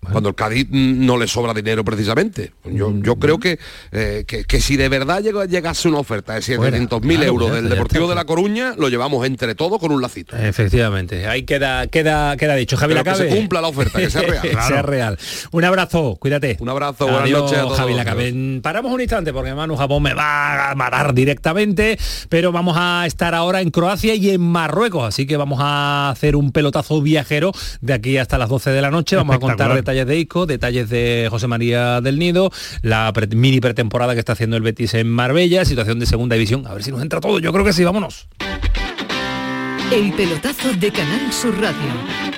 [0.00, 2.52] Cuando el Cádiz mm, no le sobra dinero precisamente.
[2.64, 3.58] Yo, yo creo que,
[3.92, 7.68] eh, que, que si de verdad llega- llegase una oferta de 700.000 claro, euros del
[7.68, 8.10] Deportivo está.
[8.10, 10.36] de La Coruña, lo llevamos entre todos con un lacito.
[10.36, 12.76] Efectivamente, ahí queda, queda, queda dicho.
[12.76, 13.30] Javi Pero que Lacabe.
[13.30, 14.42] se cumpla la oferta, que sea real.
[14.42, 14.68] Que Claro.
[14.68, 15.18] sea real.
[15.50, 16.56] Un abrazo, cuídate.
[16.60, 17.78] Un abrazo, buenas Adiós, noches a todos.
[17.78, 18.60] Javi Lacabe.
[18.62, 23.34] Paramos un instante porque Manu Japón me va a matar directamente, pero vamos a estar
[23.34, 27.92] ahora en Croacia y en Marruecos, así que vamos a hacer un pelotazo viajero de
[27.92, 29.16] aquí hasta las 12 de la noche.
[29.16, 29.68] Vamos a contar.
[29.88, 32.50] Detalles de ICO, detalles de José María del Nido,
[32.82, 36.66] la mini pretemporada que está haciendo el Betis en Marbella, situación de segunda división.
[36.66, 37.38] A ver si nos entra todo.
[37.38, 38.28] Yo creo que sí, vámonos.
[39.90, 42.37] El pelotazo de Canal Sur Radio.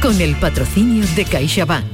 [0.00, 1.84] con el patrocinio de CaixaBank.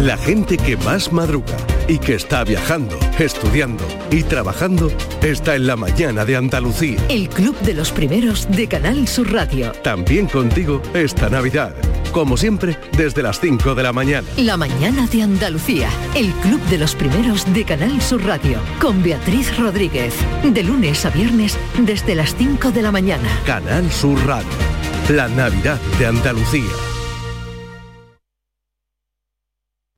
[0.00, 1.56] La gente que más madruga
[1.88, 4.90] y que está viajando, estudiando y trabajando
[5.22, 6.98] está en la mañana de Andalucía.
[7.08, 9.72] El Club de los Primeros de Canal Sur Radio.
[9.82, 11.74] También contigo esta Navidad.
[12.12, 14.26] Como siempre, desde las 5 de la mañana.
[14.36, 15.90] La mañana de Andalucía.
[16.14, 18.58] El Club de los Primeros de Canal Sur Radio.
[18.80, 20.14] Con Beatriz Rodríguez.
[20.44, 23.28] De lunes a viernes desde las 5 de la mañana.
[23.44, 24.48] Canal Sur Radio.
[25.08, 26.89] La Navidad de Andalucía.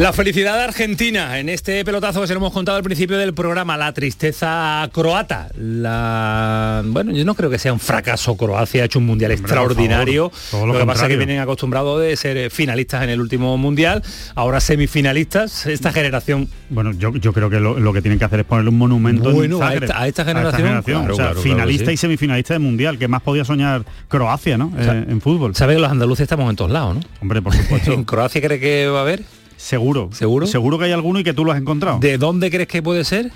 [0.00, 3.34] La felicidad de Argentina en este pelotazo que se lo hemos contado al principio del
[3.34, 5.48] programa, la tristeza croata.
[5.58, 9.42] La bueno, yo no creo que sea un fracaso Croacia, ha hecho un mundial Hombre,
[9.42, 10.30] extraordinario.
[10.30, 13.58] favor, lo, lo que pasa es que vienen acostumbrados de ser finalistas en el último
[13.58, 14.02] mundial,
[14.36, 16.48] ahora semifinalistas, esta generación.
[16.70, 19.30] Bueno, yo, yo creo que lo, lo que tienen que hacer es ponerle un monumento
[19.32, 21.92] Bueno, en a esta- a esta generación, claro, o sea, claro, claro finalista sí.
[21.92, 24.72] y semifinalista de mundial, que más podía soñar Croacia, ¿no?
[24.78, 25.54] O sea, Eh, en fútbol.
[25.54, 27.00] Sabe que los andaluces estamos en todos lados, ¿no?
[27.20, 27.92] Hombre, por supuesto.
[27.92, 29.24] ¿En Croacia cree que va a haber?
[29.60, 30.08] Seguro.
[30.12, 30.46] ¿Seguro?
[30.46, 31.98] Seguro que hay alguno y que tú lo has encontrado.
[32.00, 33.30] ¿De dónde crees que puede ser?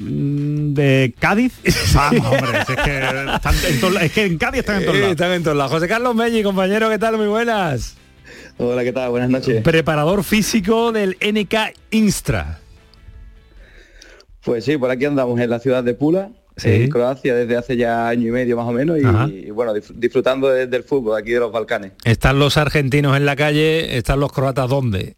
[0.00, 1.52] Mm, ¿De Cádiz?
[1.94, 2.98] Vamos, hombre, si es, que
[3.34, 5.12] están en todos- es que en Cádiz están en todos Eh, lados.
[5.12, 5.72] están en todos lados.
[5.72, 7.16] José Carlos Melli, compañero, ¿qué tal?
[7.16, 7.96] Muy buenas.
[8.58, 9.10] Hola, ¿qué tal?
[9.10, 9.62] Buenas noches.
[9.62, 11.54] Preparador físico del NK
[11.92, 12.58] Instra.
[14.42, 16.70] Pues sí, por aquí andamos en la ciudad de Pula, Sí.
[16.70, 19.02] en Croacia, desde hace ya año y medio más o menos, y,
[19.46, 21.92] y bueno, dif- disfrutando de- del fútbol aquí de los Balcanes.
[22.04, 25.16] Están los argentinos en la calle, están los croatas ¿dónde?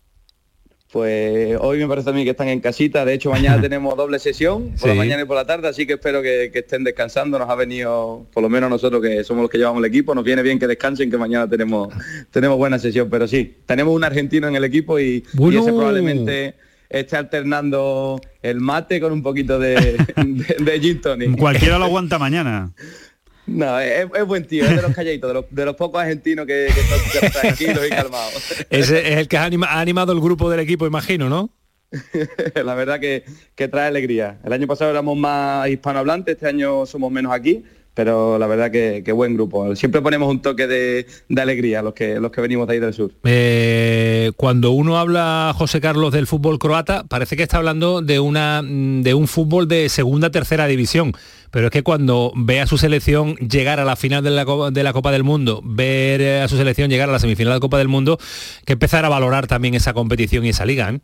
[0.90, 4.18] Pues hoy me parece a mí que están en casita, de hecho mañana tenemos doble
[4.18, 7.38] sesión, por la mañana y por la tarde, así que espero que, que estén descansando,
[7.38, 10.24] nos ha venido, por lo menos nosotros que somos los que llevamos el equipo, nos
[10.24, 11.92] viene bien que descansen, que mañana tenemos,
[12.30, 16.54] tenemos buena sesión, pero sí, tenemos un argentino en el equipo y, ese probablemente
[16.88, 19.74] esté alternando el mate con un poquito de,
[20.16, 21.36] de, de gin tonic.
[21.36, 22.72] Cualquiera lo aguanta mañana.
[23.48, 26.46] No, es, es buen tío, es de los calladitos, de los, de los pocos argentinos
[26.46, 28.64] que, que son tranquilos y calmados.
[28.70, 31.50] Ese es el que ha, anima- ha animado el grupo del equipo, imagino, ¿no?
[32.54, 33.24] la verdad que,
[33.54, 34.38] que trae alegría.
[34.44, 37.64] El año pasado éramos más hispanohablantes, este año somos menos aquí,
[37.98, 39.74] pero la verdad que, buen grupo.
[39.74, 41.04] Siempre ponemos un toque de,
[41.36, 43.10] alegría los que, los que venimos de ahí del sur.
[43.24, 48.62] Eh, cuando uno habla, José Carlos, del fútbol croata, parece que está hablando de, una,
[48.62, 51.12] mm, de un fútbol de segunda, tercera división.
[51.50, 54.70] Pero es que cuando ve a su selección llegar a la final de la, Co-
[54.70, 57.56] de la Copa del Mundo, ver eh, a su selección llegar a la semifinal de
[57.56, 58.16] la Copa del Mundo,
[58.64, 60.88] que empezar a valorar también esa competición y esa liga.
[60.90, 61.00] ¿eh?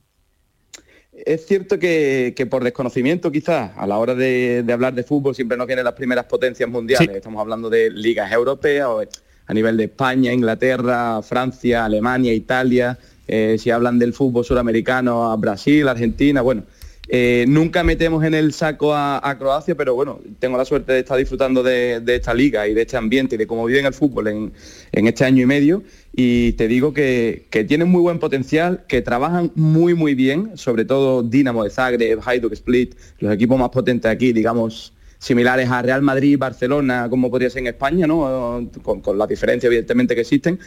[1.26, 5.34] Es cierto que, que por desconocimiento quizás a la hora de, de hablar de fútbol
[5.34, 7.16] siempre nos vienen las primeras potencias mundiales.
[7.16, 9.02] Estamos hablando de ligas europeas o
[9.46, 12.98] a nivel de España, Inglaterra, Francia, Alemania, Italia.
[13.26, 16.64] eh, si hablan del fútbol suramericano, a Brasil, Argentina, bueno.
[17.16, 21.16] Eh, nunca metemos en el saco a, Croacia, pero bueno, tengo la suerte de estar
[21.16, 24.52] disfrutando de, esta liga y de este ambiente y de cómo viven el fútbol en,
[24.90, 25.84] este año y medio.
[26.12, 31.22] Y te digo que, tienen muy buen potencial, que trabajan muy muy bien, sobre todo
[31.22, 36.36] Dinamo de Zagreb, Hajduk Split, los equipos más potentes aquí, digamos, similares a Real Madrid,
[36.36, 38.68] Barcelona, como podría ser en España, ¿no?
[38.82, 40.58] Con, con la diferencia evidentemente que existen,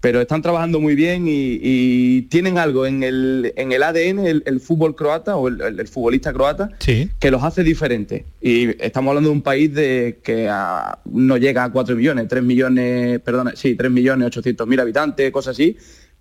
[0.00, 4.42] pero están trabajando muy bien y, y tienen algo en el, en el ADN, el,
[4.46, 7.08] el fútbol croata o el, futbolista croata, Sí.
[7.18, 8.22] que los hace diferentes.
[8.40, 12.42] Y estamos hablando de un país de que ah, no llega a 4 millones, 3
[12.42, 15.76] millones, perdón, sí, 3 millones 800 mil habitantes, cosas así,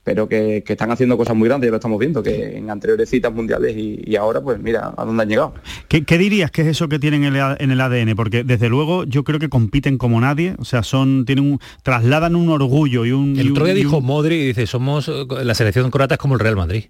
[0.06, 3.10] pero que, que están haciendo cosas muy grandes, ya lo estamos viendo, que en anteriores
[3.10, 5.54] citas mundiales y, y ahora, pues mira a dónde han llegado.
[5.90, 8.16] ¿Qué, qué dirías que es eso que tienen en el, A- en el ADN?
[8.16, 12.36] Porque desde luego yo creo que compiten como nadie, o sea, son tienen un, trasladan
[12.36, 13.38] un orgullo y un...
[13.38, 16.20] El y otro día dijo un- Modri y dice, somos eh, la selección croata es
[16.20, 16.86] como el Real Madrid.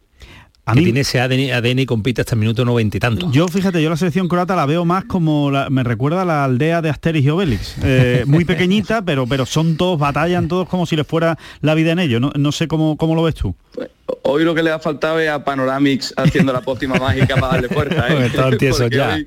[0.68, 3.32] A que mí- tiene ese ADN, ADN y compite hasta el minuto noventa y tanto.
[3.32, 6.44] Yo, fíjate, yo la selección croata la veo más como, la- me recuerda a la
[6.44, 7.76] aldea de Asterix y Obelix.
[7.84, 11.92] Eh, muy pequeñita, pero, pero son todos, batallan todos como si les fuera la vida
[11.92, 12.20] en ellos.
[12.20, 13.56] No, no sé cómo, cómo lo ves tú.
[14.24, 17.70] Hoy lo que le ha faltado es a Panoramix haciendo la pócima mágica para darle
[17.70, 18.08] fuerza.
[18.10, 18.32] ¿eh?
[18.36, 19.14] Porque ya.
[19.16, 19.26] Hoy,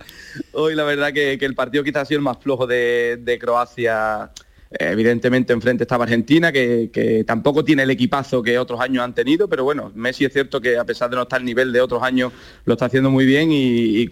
[0.53, 3.39] hoy la verdad que, que el partido quizás ha sido el más flojo de, de
[3.39, 4.30] Croacia.
[4.71, 9.49] Evidentemente enfrente estaba Argentina, que, que tampoco tiene el equipazo que otros años han tenido,
[9.49, 12.03] pero bueno, Messi es cierto que a pesar de no estar al nivel de otros
[12.03, 12.33] años,
[12.66, 14.09] lo está haciendo muy bien y,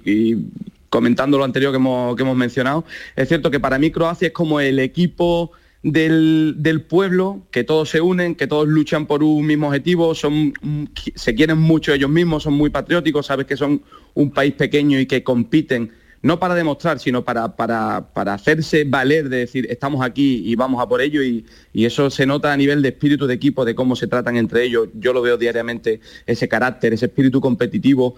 [0.88, 2.84] comentando lo anterior que hemos, que hemos mencionado,
[3.16, 5.52] es cierto que para mí Croacia es como el equipo
[5.82, 10.54] del, del pueblo, que todos se unen, que todos luchan por un mismo objetivo, son,
[11.14, 13.82] se quieren mucho ellos mismos, son muy patrióticos, sabes que son
[14.14, 15.92] un país pequeño y que compiten,
[16.26, 20.82] no para demostrar, sino para, para, para hacerse valer, de decir, estamos aquí y vamos
[20.82, 23.74] a por ello, y, y eso se nota a nivel de espíritu de equipo, de
[23.74, 28.16] cómo se tratan entre ellos, yo lo veo diariamente, ese carácter, ese espíritu competitivo,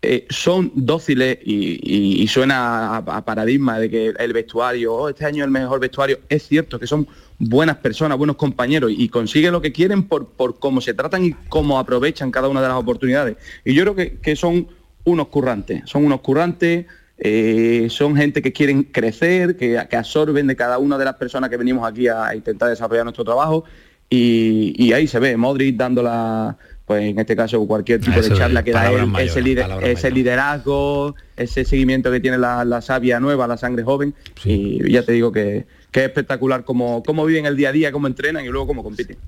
[0.00, 5.50] eh, son dóciles y, suena a, paradigma de que el vestuario, "Oh, este año el
[5.50, 7.08] mejor vestuario, es cierto que son
[7.40, 11.32] buenas personas, buenos compañeros y consiguen lo que quieren por, por cómo se tratan y
[11.48, 13.36] cómo aprovechan cada una de las oportunidades.
[13.64, 14.68] Y yo creo que, que son
[15.02, 16.86] unos currantes, son unos currantes,
[17.18, 21.50] eh, son gente que quieren crecer, que, que absorben de cada una de las personas
[21.50, 23.64] que venimos aquí a intentar desarrollar nuestro trabajo.
[24.10, 26.56] Y, y ahí se ve Modric dando la
[26.86, 30.10] pues en este caso cualquier tipo Eso de charla que da él, ese, lider- ese
[30.10, 34.14] liderazgo, ese seguimiento que tiene la, la savia nueva, la sangre joven,
[34.46, 37.92] y ya te digo que, que es espectacular cómo, cómo viven el día a día,
[37.92, 39.18] cómo entrenan y luego cómo compiten.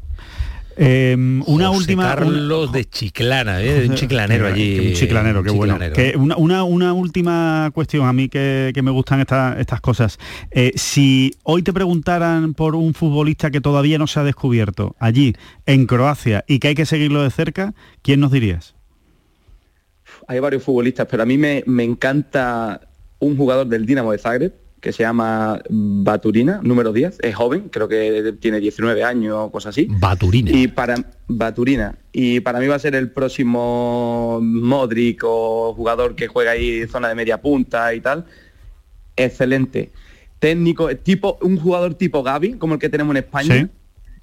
[0.82, 1.14] Eh,
[1.46, 2.04] una José última...
[2.04, 3.82] una- Carlos de Chiclana, ¿eh?
[3.82, 4.88] de un chiclanero allí.
[4.88, 5.78] Un chiclanero, qué bueno.
[5.94, 10.18] Que una, una- una última cuestión a mí que, que me gustan esta- estas cosas.
[10.50, 15.34] Eh, si hoy te preguntaran por un futbolista que todavía no se ha descubierto allí,
[15.66, 18.74] en Croacia, y que hay que seguirlo de cerca, ¿quién nos dirías?
[20.28, 22.80] Hay varios futbolistas, pero a mí me, me encanta
[23.18, 27.86] un jugador del Dinamo de Zagreb, que se llama Baturina, número 10, es joven, creo
[27.86, 29.86] que tiene 19 años o cosas así.
[29.90, 30.50] Baturina.
[30.50, 30.96] Y para
[31.28, 31.96] Baturina.
[32.12, 37.08] Y para mí va a ser el próximo Modric o jugador que juega ahí zona
[37.08, 38.24] de media punta y tal.
[39.16, 39.90] Excelente.
[40.38, 43.54] Técnico, tipo, un jugador tipo Gaby, como el que tenemos en España.
[43.54, 43.79] Sí.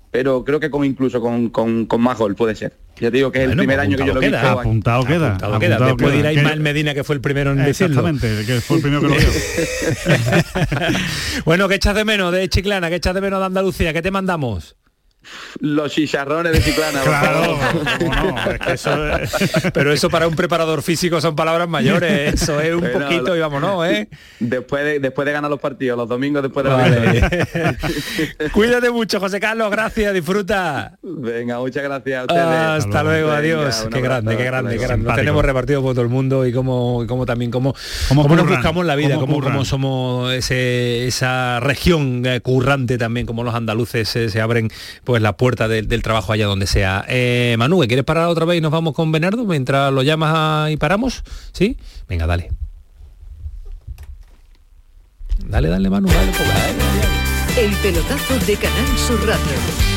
[0.09, 2.73] Pero creo que con incluso con, con, con más gol puede ser.
[2.99, 4.39] Ya te digo que es Bueno, el primer año que yo lo he visto.
[4.41, 4.51] queda.
[4.53, 5.27] Apuntado queda.
[5.27, 5.75] Apuntado queda.
[5.75, 6.17] apuntado Después queda.
[6.29, 7.99] dirá Ismael Medina que fue el primero en decirlo.
[8.09, 9.29] Exactamente, que fue el primero que lo dio.
[11.45, 12.89] bueno, ¿qué echas de menos de Chiclana?
[12.89, 13.93] ¿Qué echas de menos de Andalucía?
[13.93, 14.76] ¿Qué te mandamos?
[15.59, 17.01] Los chicharrones de Chiclana.
[17.01, 17.85] Claro, favor.
[17.99, 19.31] cómo no, es que eso es-
[19.73, 22.33] Pero eso para un preparador físico son palabras mayores.
[22.35, 24.07] Eso es un poquito y vámonos, ¿eh?
[24.39, 27.77] Después de, después de ganar los partidos, los domingos después de la victoria.
[28.53, 29.69] Cuídate mucho, José Carlos.
[29.71, 30.97] Gracias, disfruta.
[31.01, 32.85] Venga, muchas gracias a ustedes.
[32.85, 33.81] Hasta luego, Venga, adiós.
[33.85, 35.05] un Qué abrazo, grande, qué hasta grande, qué grande.
[35.07, 37.73] Nos tenemos repartido por todo el mundo y cómo, cómo también cómo,
[38.09, 43.25] Cómo cómo nos buscamos la vida, cómo cómo, somos ese, esa región eh, currante también,
[43.25, 44.69] como los andaluces eh, se abren
[45.03, 47.05] pues la puerta del, trabajo allá donde sea.
[47.07, 50.77] Eh, Manu, ¿quieres parar otra vez y nos vamos con Bernardo mientras lo llamas y
[50.77, 51.23] paramos?
[51.51, 51.77] ¿Sí?
[52.07, 52.51] Venga, dale.
[55.45, 57.67] Dale, dale, Manu, pues, dale.
[57.67, 59.96] El pelotazo de Canal Sur Radio.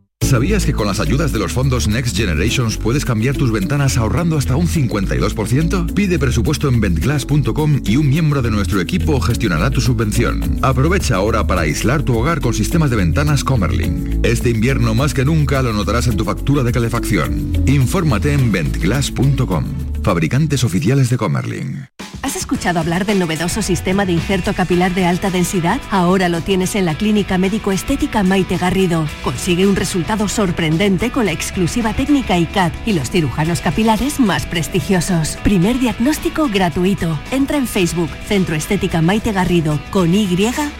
[0.21, 4.37] ¿Sabías que con las ayudas de los fondos Next Generations puedes cambiar tus ventanas ahorrando
[4.37, 5.93] hasta un 52%?
[5.93, 10.59] Pide presupuesto en ventglass.com y un miembro de nuestro equipo gestionará tu subvención.
[10.61, 14.21] Aprovecha ahora para aislar tu hogar con sistemas de ventanas Comerlin.
[14.23, 17.63] Este invierno más que nunca lo notarás en tu factura de calefacción.
[17.65, 19.65] Infórmate en ventglass.com.
[20.01, 21.87] Fabricantes oficiales de Comerlin.
[22.23, 25.81] ¿Has escuchado hablar del novedoso sistema de injerto capilar de alta densidad?
[25.89, 29.07] Ahora lo tienes en la Clínica Médico Estética Maite Garrido.
[29.23, 35.37] Consigue un resultado sorprendente con la exclusiva técnica ICAT y los cirujanos capilares más prestigiosos.
[35.43, 37.19] Primer diagnóstico gratuito.
[37.31, 40.27] Entra en Facebook, Centro Estética Maite Garrido, con Y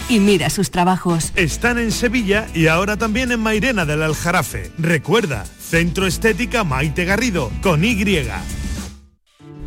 [0.09, 1.31] y mira sus trabajos.
[1.35, 4.71] Están en Sevilla y ahora también en Mairena del Aljarafe.
[4.77, 8.60] Recuerda, Centro Estética Maite Garrido, con Y.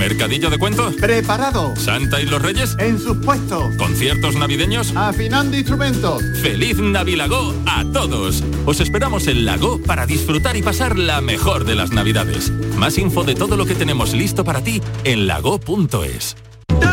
[0.00, 0.94] ¿Mercadillo de cuentos?
[0.94, 1.76] Preparado.
[1.76, 2.74] ¿Santa y los Reyes?
[2.78, 3.76] En sus puestos.
[3.76, 4.96] ¿Conciertos navideños?
[4.96, 6.22] Afinando instrumentos.
[6.40, 8.42] ¡Feliz Navilago a todos!
[8.64, 12.50] Os esperamos en Lago para disfrutar y pasar la mejor de las Navidades.
[12.78, 16.34] Más info de todo lo que tenemos listo para ti en lago.es.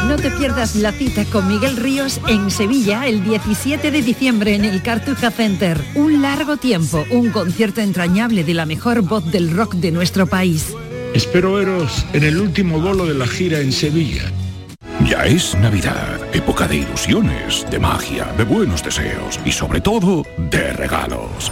[0.07, 4.65] No te pierdas la cita con Miguel Ríos en Sevilla el 17 de diciembre en
[4.65, 5.81] el Cartuja Center.
[5.95, 10.73] Un largo tiempo, un concierto entrañable de la mejor voz del rock de nuestro país.
[11.13, 14.23] Espero veros en el último bolo de la gira en Sevilla.
[15.05, 20.73] Ya es Navidad, época de ilusiones, de magia, de buenos deseos y sobre todo de
[20.73, 21.51] regalos.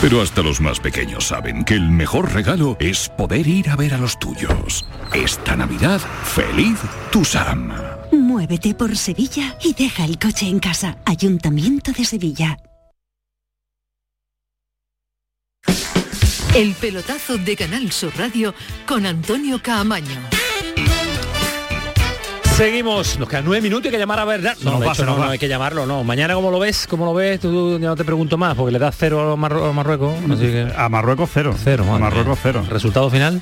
[0.00, 3.94] Pero hasta los más pequeños saben que el mejor regalo es poder ir a ver
[3.94, 4.84] a los tuyos.
[5.14, 6.78] Esta Navidad, feliz
[7.12, 7.72] tu Sam.
[8.10, 10.96] Muévete por Sevilla y deja el coche en casa.
[11.04, 12.58] Ayuntamiento de Sevilla.
[16.54, 18.54] El pelotazo de Canal Sur Radio
[18.86, 20.20] con Antonio Caamaño.
[22.56, 24.56] Seguimos, nos quedan nueve minutos y hay que llamar a verdad.
[24.62, 26.04] No, de hecho, no, hay que llamarlo, no.
[26.04, 26.86] Mañana, ¿cómo lo ves?
[26.86, 27.40] ¿Cómo lo ves?
[27.40, 30.12] Tú ya no te pregunto más, porque le das cero a, Marru- a Marruecos.
[30.30, 30.68] Así que...
[30.76, 31.54] A Marruecos cero.
[31.64, 32.64] Cero, A Marruecos cero.
[32.68, 33.40] ¿Resultado final?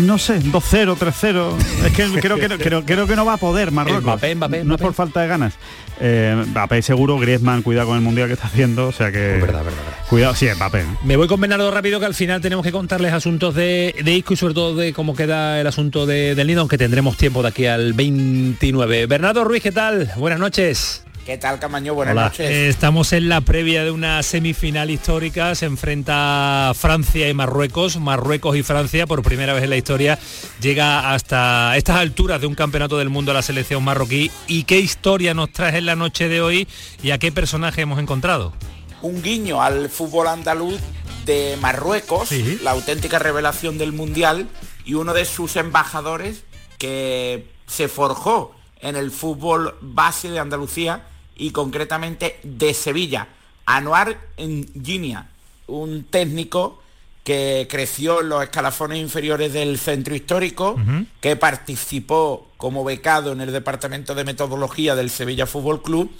[0.00, 1.56] No sé, 2-0, 3-0.
[1.86, 4.02] Es que creo que, creo, creo que no va a poder Marruecos.
[4.02, 5.54] Mbappé, Mbappé, No es por falta de ganas.
[6.00, 8.88] Eh, Mbappé seguro, Griezmann, cuidado con el mundial que está haciendo.
[8.88, 9.18] O sea que.
[9.18, 10.84] verdad, verdad, Cuidado, sí, Mbappé.
[11.04, 14.34] Me voy con Bernardo rápido que al final tenemos que contarles asuntos de, de Isco
[14.34, 17.48] y sobre todo de cómo queda el asunto de, del nido, aunque tendremos tiempo de
[17.48, 19.06] aquí al 29.
[19.06, 20.12] Bernardo Ruiz, ¿qué tal?
[20.16, 21.04] Buenas noches.
[21.28, 21.92] ¿Qué tal, Camaño?
[21.92, 22.24] Buenas Hola.
[22.28, 22.50] noches.
[22.50, 25.54] Eh, estamos en la previa de una semifinal histórica.
[25.54, 27.98] Se enfrenta Francia y Marruecos.
[27.98, 30.18] Marruecos y Francia, por primera vez en la historia,
[30.62, 34.30] llega hasta estas alturas de un campeonato del mundo a la selección marroquí.
[34.46, 36.66] ¿Y qué historia nos trae en la noche de hoy
[37.02, 38.54] y a qué personaje hemos encontrado?
[39.02, 40.80] Un guiño al fútbol andaluz
[41.26, 42.58] de Marruecos, Sí.
[42.62, 44.48] la auténtica revelación del Mundial
[44.86, 46.44] y uno de sus embajadores
[46.78, 51.02] que se forjó en el fútbol base de Andalucía
[51.38, 53.28] y concretamente de Sevilla,
[53.64, 55.28] Anuar Ginia,
[55.66, 56.82] un técnico
[57.24, 60.76] que creció en los escalafones inferiores del centro histórico,
[61.20, 66.10] que participó como becado en el departamento de metodología del Sevilla Fútbol Club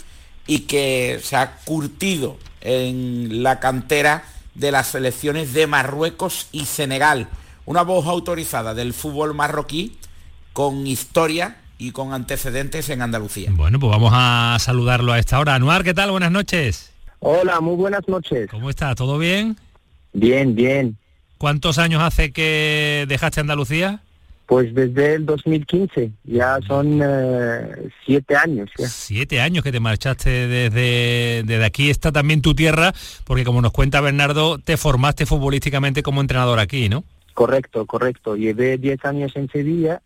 [0.47, 7.29] y que se ha curtido en la cantera de las selecciones de Marruecos y Senegal.
[7.65, 9.97] Una voz autorizada del fútbol marroquí
[10.53, 13.51] con historia y con antecedentes en Andalucía.
[13.55, 15.55] Bueno, pues vamos a saludarlo a esta hora.
[15.55, 16.11] Anuar, ¿qué tal?
[16.11, 16.93] Buenas noches.
[17.21, 18.51] Hola, muy buenas noches.
[18.51, 18.95] ¿Cómo está?
[18.95, 19.57] ¿Todo bien?
[20.13, 20.97] Bien, bien.
[21.39, 24.03] ¿Cuántos años hace que dejaste Andalucía?
[24.47, 28.71] Pues desde el 2015, ya son eh, siete años.
[28.79, 28.89] Ya.
[28.89, 33.73] Siete años que te marchaste desde, desde aquí, está también tu tierra, porque como nos
[33.73, 37.05] cuenta Bernardo, te formaste futbolísticamente como entrenador aquí, ¿no?
[37.35, 38.37] Correcto, correcto.
[38.37, 40.01] Llevé diez años en Sevilla,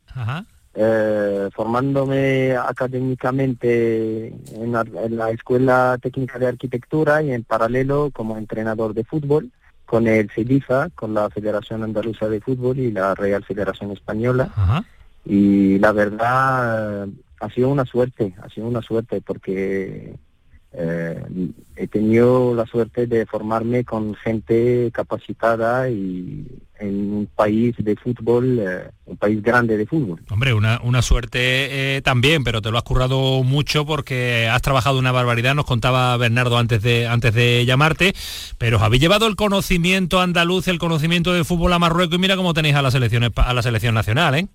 [0.75, 8.39] eh, formándome académicamente en la, en la Escuela Técnica de Arquitectura y en paralelo como
[8.39, 9.51] entrenador de fútbol
[9.85, 14.51] con el CEDIFA, con la Federación Andaluza de Fútbol y la Real Federación Española.
[15.27, 17.07] Y la verdad
[17.39, 20.15] ha sido una suerte, ha sido una suerte porque
[20.75, 21.23] eh,
[21.77, 26.47] he tenido la suerte de formarme con gente capacitada y
[26.79, 30.21] en un país de fútbol, eh, un país grande de fútbol.
[30.31, 34.99] Hombre, una, una suerte eh, también, pero te lo has currado mucho porque has trabajado
[34.99, 38.15] una barbaridad, nos contaba Bernardo antes de, antes de llamarte,
[38.57, 42.37] pero os habéis llevado el conocimiento andaluz, el conocimiento de fútbol a Marruecos y mira
[42.37, 44.49] cómo tenéis a la selección, a la selección nacional, ¿eh?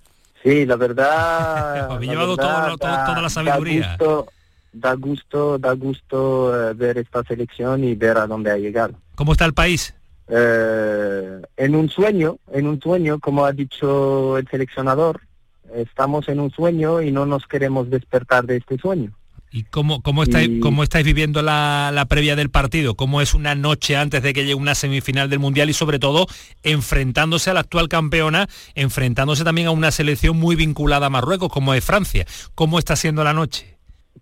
[0.44, 1.92] Sí, la verdad...
[1.92, 3.82] habéis llevado toda la sabiduría.
[3.82, 4.28] Da gusto,
[4.74, 8.94] da gusto, eh, ver esta selección y ver a dónde ha llegado.
[9.16, 9.94] ¿Cómo está el país?
[10.30, 15.22] Eh, en un sueño, en un sueño, como ha dicho el seleccionador,
[15.74, 19.14] estamos en un sueño y no nos queremos despertar de este sueño.
[19.50, 22.96] ¿Y cómo, cómo, estáis, cómo estáis viviendo la, la, previa del partido?
[22.96, 26.28] ¿Cómo es una noche antes de que llegue una semifinal del Mundial y sobre todo
[26.64, 31.74] enfrentándose a la actual campeona, enfrentándose también a una selección muy vinculada a Marruecos como
[31.74, 32.26] es Francia?
[32.56, 33.77] ¿Cómo está siendo la noche?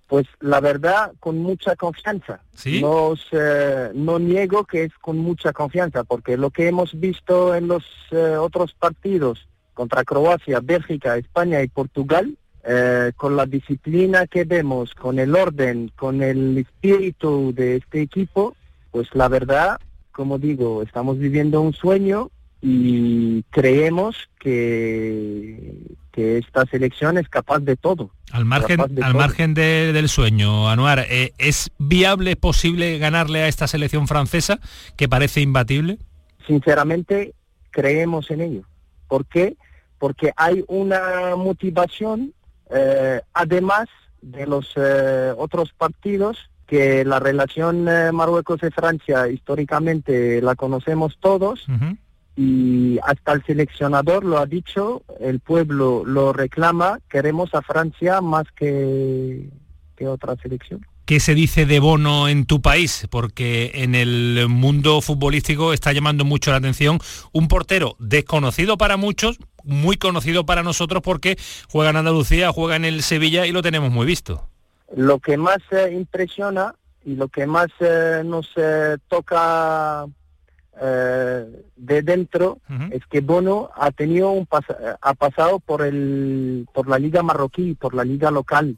[0.08, 2.42] Pues la verdad, con mucha confianza.
[2.82, 3.14] No,
[3.94, 8.38] no niego que es con mucha confianza, porque lo que hemos visto en los eh,
[8.38, 12.38] otros partidos contra Croacia, Bélgica, España y Portugal,
[12.68, 18.56] eh, con la disciplina que vemos, con el orden, con el espíritu de este equipo,
[18.90, 19.80] pues la verdad,
[20.12, 22.32] como digo, estamos viviendo un sueño
[22.62, 25.74] y creemos que,
[26.16, 28.10] que esta selección es capaz de todo.
[28.32, 34.08] Al margen, al margen del sueño, Anuar, eh, ¿es viable, posible ganarle a esta selección
[34.08, 34.60] francesa
[34.96, 36.00] que parece imbatible?
[36.48, 37.34] Sinceramente,
[37.70, 38.62] creemos en ello.
[39.10, 39.58] ¿Por qué?
[40.00, 42.34] Porque hay una motivación,
[42.70, 43.88] eh, además
[44.22, 51.68] de los eh, otros partidos, que la relación Marruecos y Francia históricamente la conocemos todos
[52.36, 58.46] y hasta el seleccionador lo ha dicho, el pueblo lo reclama, queremos a Francia más
[58.56, 59.50] que,
[59.96, 60.86] que otra selección.
[61.06, 63.08] ¿Qué se dice de Bono en tu país?
[63.12, 67.00] Porque en el mundo futbolístico está llamando mucho la atención
[67.32, 71.38] un portero desconocido para muchos, muy conocido para nosotros porque
[71.70, 74.50] juega en Andalucía, juega en el Sevilla y lo tenemos muy visto.
[74.96, 76.74] Lo que más eh, impresiona
[77.06, 80.08] y lo que más eh, nos eh, toca
[80.82, 81.46] eh,
[81.78, 82.60] de dentro
[82.92, 84.46] es que Bono ha tenido un
[85.02, 88.76] ha pasado por el por la liga marroquí por la liga local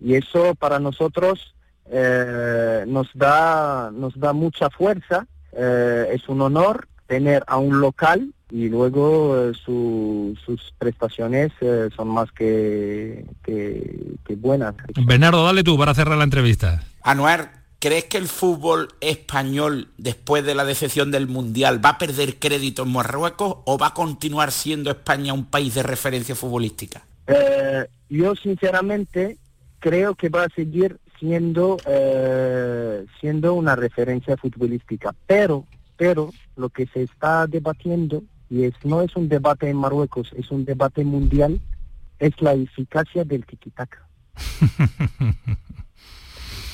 [0.00, 1.54] y eso para nosotros
[1.90, 8.34] eh, nos da nos da mucha fuerza eh, es un honor tener a un local
[8.50, 11.52] y luego sus prestaciones
[11.94, 14.74] son más que, que, que, buenas.
[15.06, 16.82] Bernardo, dale tú para cerrar la entrevista.
[17.02, 22.38] Anuar, ¿Crees que el fútbol español, después de la decepción del Mundial, va a perder
[22.38, 27.02] crédito en Marruecos o va a continuar siendo España un país de referencia futbolística?
[27.26, 29.38] Eh, yo sinceramente
[29.78, 35.64] creo que va a seguir siendo, eh, siendo una referencia futbolística, pero,
[35.96, 40.50] pero lo que se está debatiendo, y es, no es un debate en Marruecos, es
[40.50, 41.58] un debate mundial,
[42.18, 44.06] es la eficacia del tiquitaca.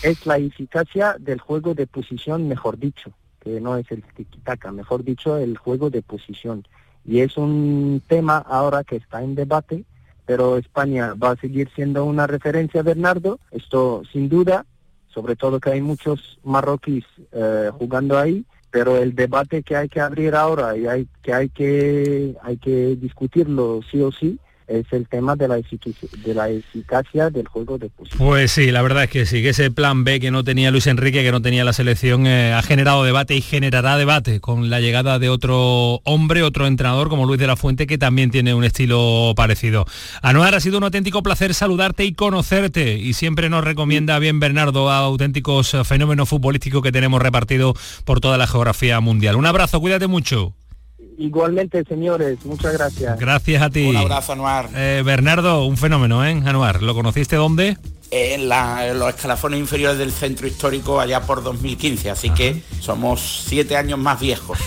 [0.02, 5.04] es la eficacia del juego de posición, mejor dicho, que no es el tiki-taka, mejor
[5.04, 6.66] dicho, el juego de posición.
[7.04, 9.84] Y es un tema ahora que está en debate,
[10.24, 14.66] pero España va a seguir siendo una referencia, Bernardo, esto sin duda,
[15.08, 20.00] sobre todo que hay muchos marroquíes eh, jugando ahí, pero el debate que hay que
[20.00, 25.56] abrir ahora y que hay que discutirlo sí o sí es el tema de la,
[25.56, 28.18] de la eficacia del juego de posición.
[28.18, 30.86] Pues sí, la verdad es que sí, que ese plan B que no tenía Luis
[30.86, 34.80] Enrique, que no tenía la selección, eh, ha generado debate y generará debate con la
[34.80, 38.64] llegada de otro hombre, otro entrenador como Luis de la Fuente, que también tiene un
[38.64, 39.86] estilo parecido.
[40.22, 44.90] Anuar, ha sido un auténtico placer saludarte y conocerte, y siempre nos recomienda bien Bernardo
[44.90, 49.36] a auténticos fenómenos futbolísticos que tenemos repartido por toda la geografía mundial.
[49.36, 50.54] Un abrazo, cuídate mucho.
[51.18, 53.18] Igualmente, señores, muchas gracias.
[53.18, 53.86] Gracias a ti.
[53.86, 54.68] Un abrazo, Anuar.
[54.74, 56.42] Eh, Bernardo, un fenómeno, ¿eh?
[56.44, 57.76] Anuar, ¿lo conociste dónde?
[58.10, 63.98] En, los escalafones inferiores del centro histórico allá por 2015, así que somos siete años
[63.98, 64.58] más viejos.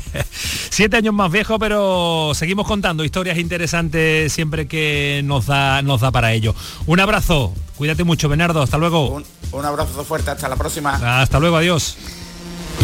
[0.70, 6.12] siete años más viejos, pero seguimos contando historias interesantes siempre que nos da, nos da
[6.12, 6.54] para ello.
[6.86, 9.08] Un abrazo, cuídate mucho, Bernardo, hasta luego.
[9.08, 11.20] Un, un abrazo fuerte, hasta la próxima.
[11.20, 11.96] Hasta luego, adiós.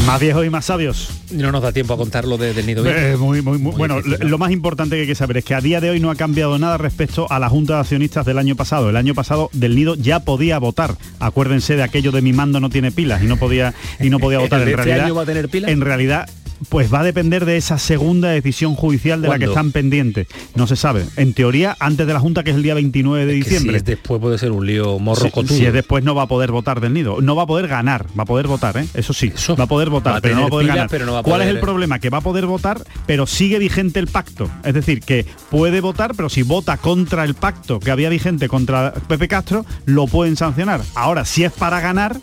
[0.07, 1.09] Más viejos y más sabios.
[1.31, 4.51] No nos da tiempo a contarlo de, del nido eh, muy, muy, bueno, lo más
[4.51, 6.77] importante que hay que saber es que a día de hoy no ha cambiado nada
[6.77, 8.91] respecto a la Junta de Accionistas del año pasado.
[8.91, 10.95] El año pasado del nido ya podía votar.
[11.21, 14.39] Acuérdense de aquello de mi mando no tiene pilas y no podía y no podía
[14.41, 14.61] votar.
[14.61, 15.71] en este realidad, año va a tener pilas?
[15.71, 16.29] En realidad
[16.69, 20.27] pues va a depender de esa segunda decisión judicial de la que están pendientes.
[20.55, 21.05] No se sabe.
[21.17, 23.79] En teoría, antes de la Junta, que es el día 29 de diciembre.
[23.79, 26.53] si después puede ser un lío morro si, si, es después no va a poder
[26.53, 27.21] votar del nido.
[27.21, 28.87] No va a poder ganar, va a poder votar, ¿eh?
[28.95, 31.23] Eso sí, va a poder votar, pero no va a poder ganar.
[31.23, 31.99] ¿Cuál es el problema?
[31.99, 34.49] Que va a poder votar, pero sigue vigente el pacto.
[34.65, 38.93] Es decir, que puede votar, pero si vota contra el pacto que había vigente contra
[39.09, 40.83] Pepe Castro, lo pueden sancionar.
[40.95, 42.17] Ahora, si es para ganar,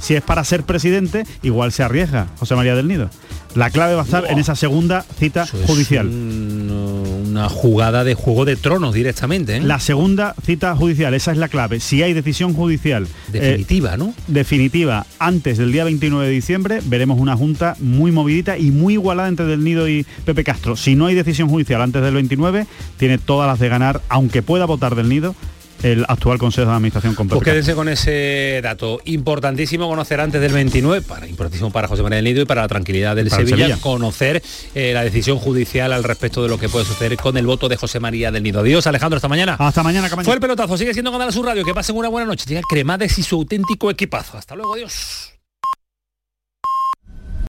[0.00, 3.10] si es para ser presidente, igual se arriesga José María del Nido.
[3.58, 6.06] La clave va a estar en esa segunda cita judicial.
[6.06, 9.56] una jugada de juego de tronos directamente.
[9.56, 9.60] ¿eh?
[9.60, 11.80] La segunda cita judicial, esa es la clave.
[11.80, 14.14] Si hay decisión judicial eh, definitiva, ¿no?
[14.28, 19.28] Definitiva antes del día 29 de diciembre, veremos una junta muy movidita y muy igualada
[19.28, 20.76] entre Del Nido y Pepe Castro.
[20.76, 22.64] Si no hay decisión judicial antes del 29,
[22.96, 25.34] tiene todas las de ganar, aunque pueda votar Del Nido
[25.82, 29.00] el actual Consejo de Administración con Pues quédense con ese dato.
[29.04, 32.68] Importantísimo conocer antes del 29, para, importantísimo para José María del Nido y para la
[32.68, 34.42] tranquilidad del Sevilla, conocer
[34.74, 37.76] eh, la decisión judicial al respecto de lo que puede suceder con el voto de
[37.76, 38.60] José María del Nido.
[38.60, 39.56] Adiós, Alejandro, hasta mañana.
[39.58, 41.64] Hasta mañana, Fue el pelotazo, sigue siendo Canal Sur Radio.
[41.64, 42.60] Que pasen una buena noche.
[42.68, 44.38] Cremades y su auténtico equipazo.
[44.38, 45.37] Hasta luego, adiós.